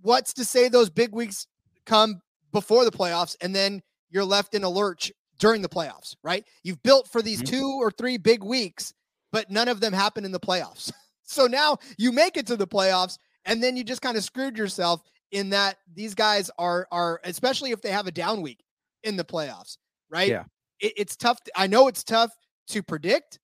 [0.01, 1.47] what's to say those big weeks
[1.86, 5.12] come before the playoffs and then you're left in a lurch
[5.42, 6.46] during the playoffs, right?
[6.64, 7.58] You've built for these mm-hmm.
[7.58, 8.94] two or three big weeks,
[9.32, 10.94] but none of them happen in the playoffs.
[11.24, 14.56] so now you make it to the playoffs and then you just kind of screwed
[14.56, 18.64] yourself in that these guys are are especially if they have a down week
[19.04, 19.78] in the playoffs,
[20.10, 20.30] right?
[20.30, 20.44] Yeah.
[20.80, 21.44] It, it's tough.
[21.44, 22.32] To, I know it's tough
[22.68, 23.39] to predict,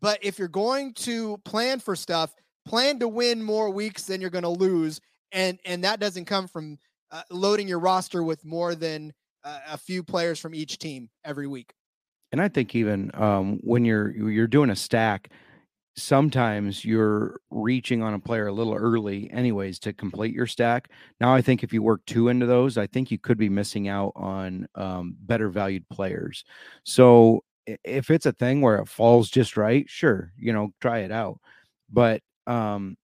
[0.00, 2.34] but if you're going to plan for stuff,
[2.64, 5.00] plan to win more weeks than you're going to lose,
[5.32, 6.78] and and that doesn't come from
[7.10, 9.12] uh, loading your roster with more than
[9.44, 11.72] a few players from each team every week.
[12.32, 15.30] And I think even um, when you're you're doing a stack,
[15.96, 20.90] sometimes you're reaching on a player a little early anyways to complete your stack.
[21.20, 23.88] Now i think if you work two into those i think you could be missing
[23.88, 26.44] out on um, better valued players.
[26.84, 31.12] So if it's a thing where it falls just right sure you know try it
[31.12, 31.38] out.
[31.90, 32.96] But um,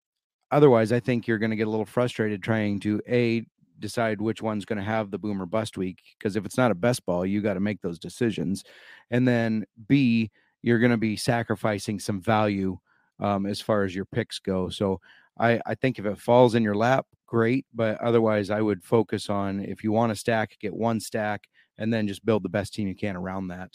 [0.51, 3.45] otherwise i think you're going to get a little frustrated trying to a
[3.81, 6.75] decide which one's going to have the boomer bust week because if it's not a
[6.75, 8.65] best ball you got to make those decisions
[9.11, 10.31] and then b
[10.63, 12.79] you're going to be sacrificing some value
[13.21, 14.69] um, as far as your picks go.
[14.69, 15.01] So
[15.39, 17.67] I, I think if it falls in your lap, great.
[17.75, 21.49] But otherwise, I would focus on if you want to stack, get one stack
[21.79, 23.71] and then just build the best team you can around that.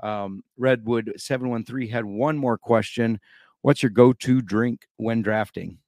[0.00, 3.20] Um, Redwood 713 had one more question.
[3.62, 5.78] What's your go to drink when drafting?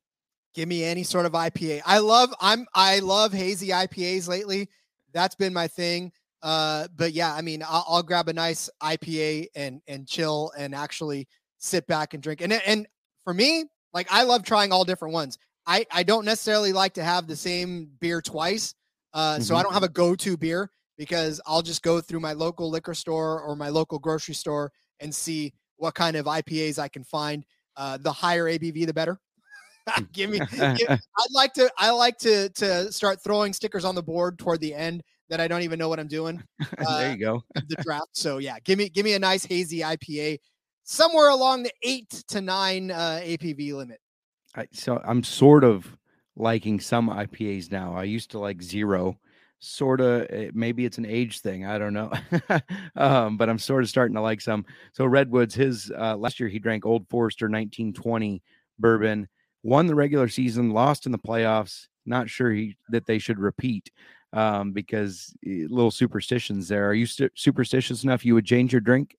[0.57, 1.83] Give me any sort of IPA.
[1.85, 4.71] I love I'm I love hazy IPAs lately.
[5.13, 6.13] That's been my thing.
[6.43, 10.75] Uh, but yeah, I mean, I'll, I'll, grab a nice IPA and and chill and
[10.75, 11.29] actually
[11.59, 12.41] sit back and drink.
[12.41, 12.87] And and
[13.23, 15.37] for me, like I love trying all different ones.
[15.67, 18.75] I I don't necessarily like to have the same beer twice.
[19.13, 19.43] Uh, mm-hmm.
[19.43, 19.65] so I mm-hmm.
[19.65, 23.57] don't have a go-to beer because I'll just go through my local liquor store or
[23.57, 27.45] my local grocery store and see what kind of IPAs I can find.
[27.77, 29.21] Uh, the higher ABV, the better.
[30.13, 30.39] give me.
[30.39, 31.71] give, I'd like to.
[31.79, 35.49] I like to to start throwing stickers on the board toward the end that I
[35.49, 36.43] don't even know what I'm doing.
[36.79, 37.43] Uh, there you go.
[37.55, 38.11] the draft.
[38.13, 40.39] So yeah, give me give me a nice hazy IPA
[40.85, 44.01] somewhere along the eight to nine uh, ABV limit.
[44.55, 45.87] I, so I'm sort of
[46.37, 47.95] liking some IPAs now.
[47.95, 49.19] I used to like zero.
[49.59, 51.65] Sort of, eh, maybe it's an age thing.
[51.65, 52.13] I don't know,
[52.97, 54.67] um, but I'm sort of starting to like some.
[54.93, 58.43] So Redwoods, his uh, last year he drank Old Forester 1920
[58.79, 59.29] bourbon,
[59.63, 61.87] won the regular season, lost in the playoffs.
[62.05, 63.91] Not sure he, that they should repeat
[64.33, 66.89] um, because eh, little superstitions there.
[66.89, 69.17] Are you st- superstitious enough you would change your drink?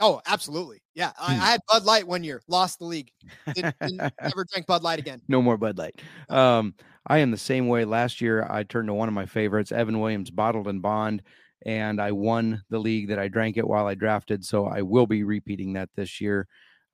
[0.00, 0.82] Oh, absolutely.
[0.94, 1.12] Yeah.
[1.18, 1.40] I, hmm.
[1.40, 3.10] I, had Bud Light one year, lost the league.
[3.54, 5.22] Didn't, didn't never drank Bud Light again.
[5.28, 6.00] No more Bud Light.
[6.28, 6.74] Um,
[7.06, 7.84] I am the same way.
[7.84, 11.22] Last year, I turned to one of my favorites, Evan Williams Bottled and Bond,
[11.64, 14.44] and I won the league that I drank it while I drafted.
[14.44, 16.48] So I will be repeating that this year.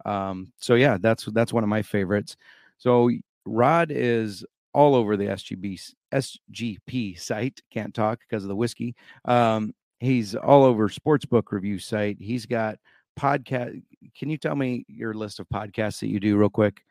[0.05, 2.37] Um, so yeah, that's that's one of my favorites.
[2.83, 3.11] So
[3.47, 7.61] Rod is all over the SGB SGP site.
[7.70, 8.97] Can't talk because of the whiskey.
[9.24, 12.16] Um, he's all over sportsbook review site.
[12.18, 12.78] He's got
[13.16, 13.80] podcast.
[14.18, 16.83] Can you tell me your list of podcasts that you do real quick?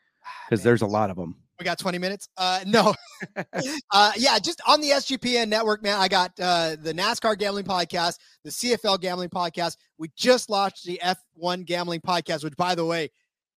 [0.49, 1.35] Because ah, there's a lot of them.
[1.59, 2.29] We got 20 minutes.
[2.37, 2.95] Uh, no,
[3.91, 5.99] uh, yeah, just on the SGPN network, man.
[5.99, 9.75] I got uh, the NASCAR gambling podcast, the CFL gambling podcast.
[9.97, 13.11] We just launched the F1 gambling podcast, which, by the way,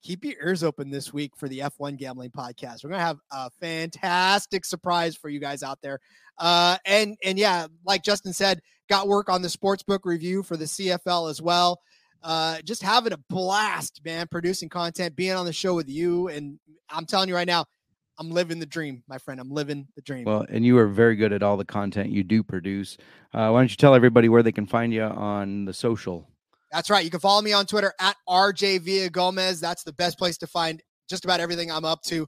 [0.05, 2.85] keep your ears open this week for the F1 gambling podcast.
[2.85, 5.99] We're gonna have a fantastic surprise for you guys out there.
[6.39, 10.67] Uh, and and yeah, like Justin said, got work on the sportsbook review for the
[10.67, 11.81] CFL as well.
[12.23, 16.29] Uh, just having a blast, man, producing content, being on the show with you.
[16.29, 17.67] And I'm telling you right now,
[18.19, 19.41] I'm living the dream, my friend.
[19.41, 20.25] I'm living the dream.
[20.25, 22.97] Well, and you are very good at all the content you do produce.
[23.33, 26.29] Uh, why don't you tell everybody where they can find you on the social?
[26.75, 27.05] That's right.
[27.05, 29.61] You can follow me on Twitter at RJ Villagomez.
[29.61, 32.27] That's the best place to find just about everything I'm up to.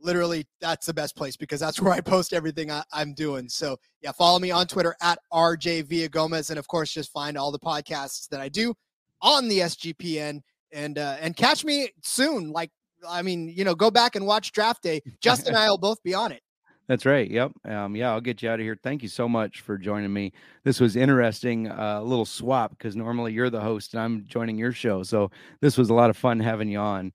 [0.00, 3.48] Literally, that's the best place because that's where I post everything I, am doing.
[3.48, 6.50] So, yeah, follow me on Twitter at RJ Villagomez.
[6.50, 8.74] And of course, just find all the podcasts that I do
[9.20, 10.40] on the SGPN
[10.72, 12.52] and uh, and catch me soon.
[12.52, 12.70] Like,
[13.08, 15.02] I mean, you know, go back and watch draft day.
[15.20, 16.42] Justin and I will both be on it.
[16.90, 17.30] That's right.
[17.30, 17.52] Yep.
[17.66, 18.76] Um, yeah, I'll get you out of here.
[18.82, 20.32] Thank you so much for joining me.
[20.64, 21.70] This was interesting.
[21.70, 25.04] Uh, a little swap because normally you're the host and I'm joining your show.
[25.04, 25.30] So
[25.60, 27.12] this was a lot of fun having you on.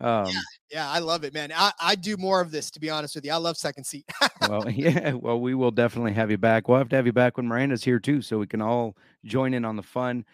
[0.00, 1.52] Um, yeah, yeah, I love it, man.
[1.54, 3.32] I, I do more of this, to be honest with you.
[3.32, 4.06] I love second seat.
[4.48, 6.66] well, yeah, well, we will definitely have you back.
[6.66, 8.96] We'll have to have you back when Miranda's here too, so we can all
[9.26, 10.24] join in on the fun.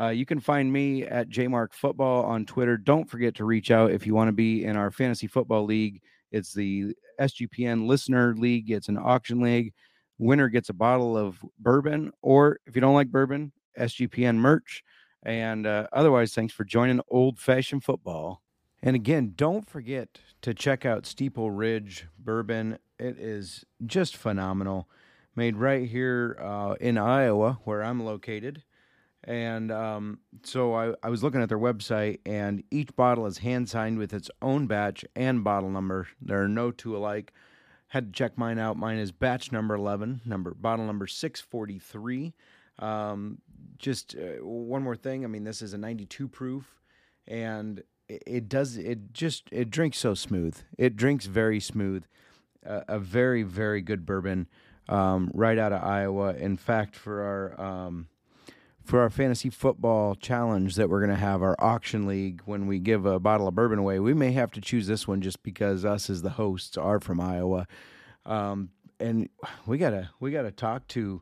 [0.00, 2.76] Uh, you can find me at JMark Football on Twitter.
[2.76, 6.00] Don't forget to reach out if you want to be in our fantasy football league.
[6.30, 8.70] It's the SGPN Listener League.
[8.70, 9.72] It's an auction league.
[10.18, 14.82] Winner gets a bottle of bourbon, or if you don't like bourbon, SGPN merch.
[15.22, 18.42] And uh, otherwise, thanks for joining Old Fashioned Football.
[18.82, 22.78] And again, don't forget to check out Steeple Ridge Bourbon.
[22.98, 24.88] It is just phenomenal.
[25.34, 28.62] Made right here uh, in Iowa, where I'm located.
[29.28, 33.68] And um, so I, I was looking at their website, and each bottle is hand
[33.68, 36.08] signed with its own batch and bottle number.
[36.18, 37.34] There are no two alike.
[37.88, 38.78] Had to check mine out.
[38.78, 42.32] Mine is batch number 11, number bottle number 643.
[42.78, 43.38] Um,
[43.76, 45.24] just uh, one more thing.
[45.24, 46.80] I mean, this is a 92 proof,
[47.26, 50.56] and it, it does it just it drinks so smooth.
[50.78, 52.04] It drinks very smooth.
[52.66, 54.48] Uh, a very very good bourbon,
[54.88, 56.32] um, right out of Iowa.
[56.34, 58.08] In fact, for our um,
[58.88, 62.78] for our fantasy football challenge that we're going to have our auction league when we
[62.78, 63.98] give a bottle of bourbon away.
[63.98, 67.20] We may have to choose this one just because us as the hosts are from
[67.20, 67.66] iowa.
[68.24, 69.28] Um, and
[69.66, 71.20] we gotta we gotta talk to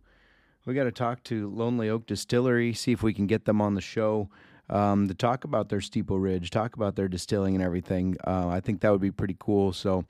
[0.65, 3.81] we gotta talk to lonely oak distillery see if we can get them on the
[3.83, 4.31] show
[4.71, 8.17] um, to talk about their steeple ridge talk about their distilling and everything.
[8.25, 9.73] Uh, i think that would be pretty cool.
[9.73, 10.05] So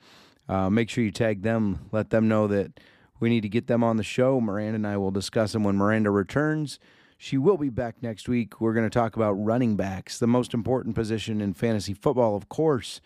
[0.47, 1.89] uh, make sure you tag them.
[1.91, 2.79] Let them know that
[3.19, 4.39] we need to get them on the show.
[4.39, 6.79] Miranda and i will discuss them when miranda returns
[7.17, 8.61] she will be back next week.
[8.61, 12.47] We're going to talk about running backs, the most important position in fantasy football, of
[12.47, 13.01] course.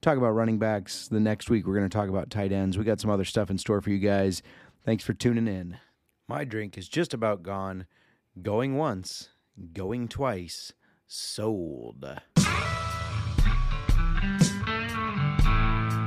[0.00, 1.06] Talk about running backs.
[1.06, 2.76] The next week, we're going to talk about tight ends.
[2.76, 4.42] We got some other stuff in store for you guys.
[4.84, 5.78] Thanks for tuning in.
[6.28, 7.86] My drink is just about gone.
[8.40, 9.28] Going once,
[9.72, 10.72] going twice,
[11.06, 12.04] sold.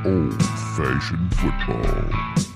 [0.06, 0.44] Old
[0.76, 2.55] fashioned football.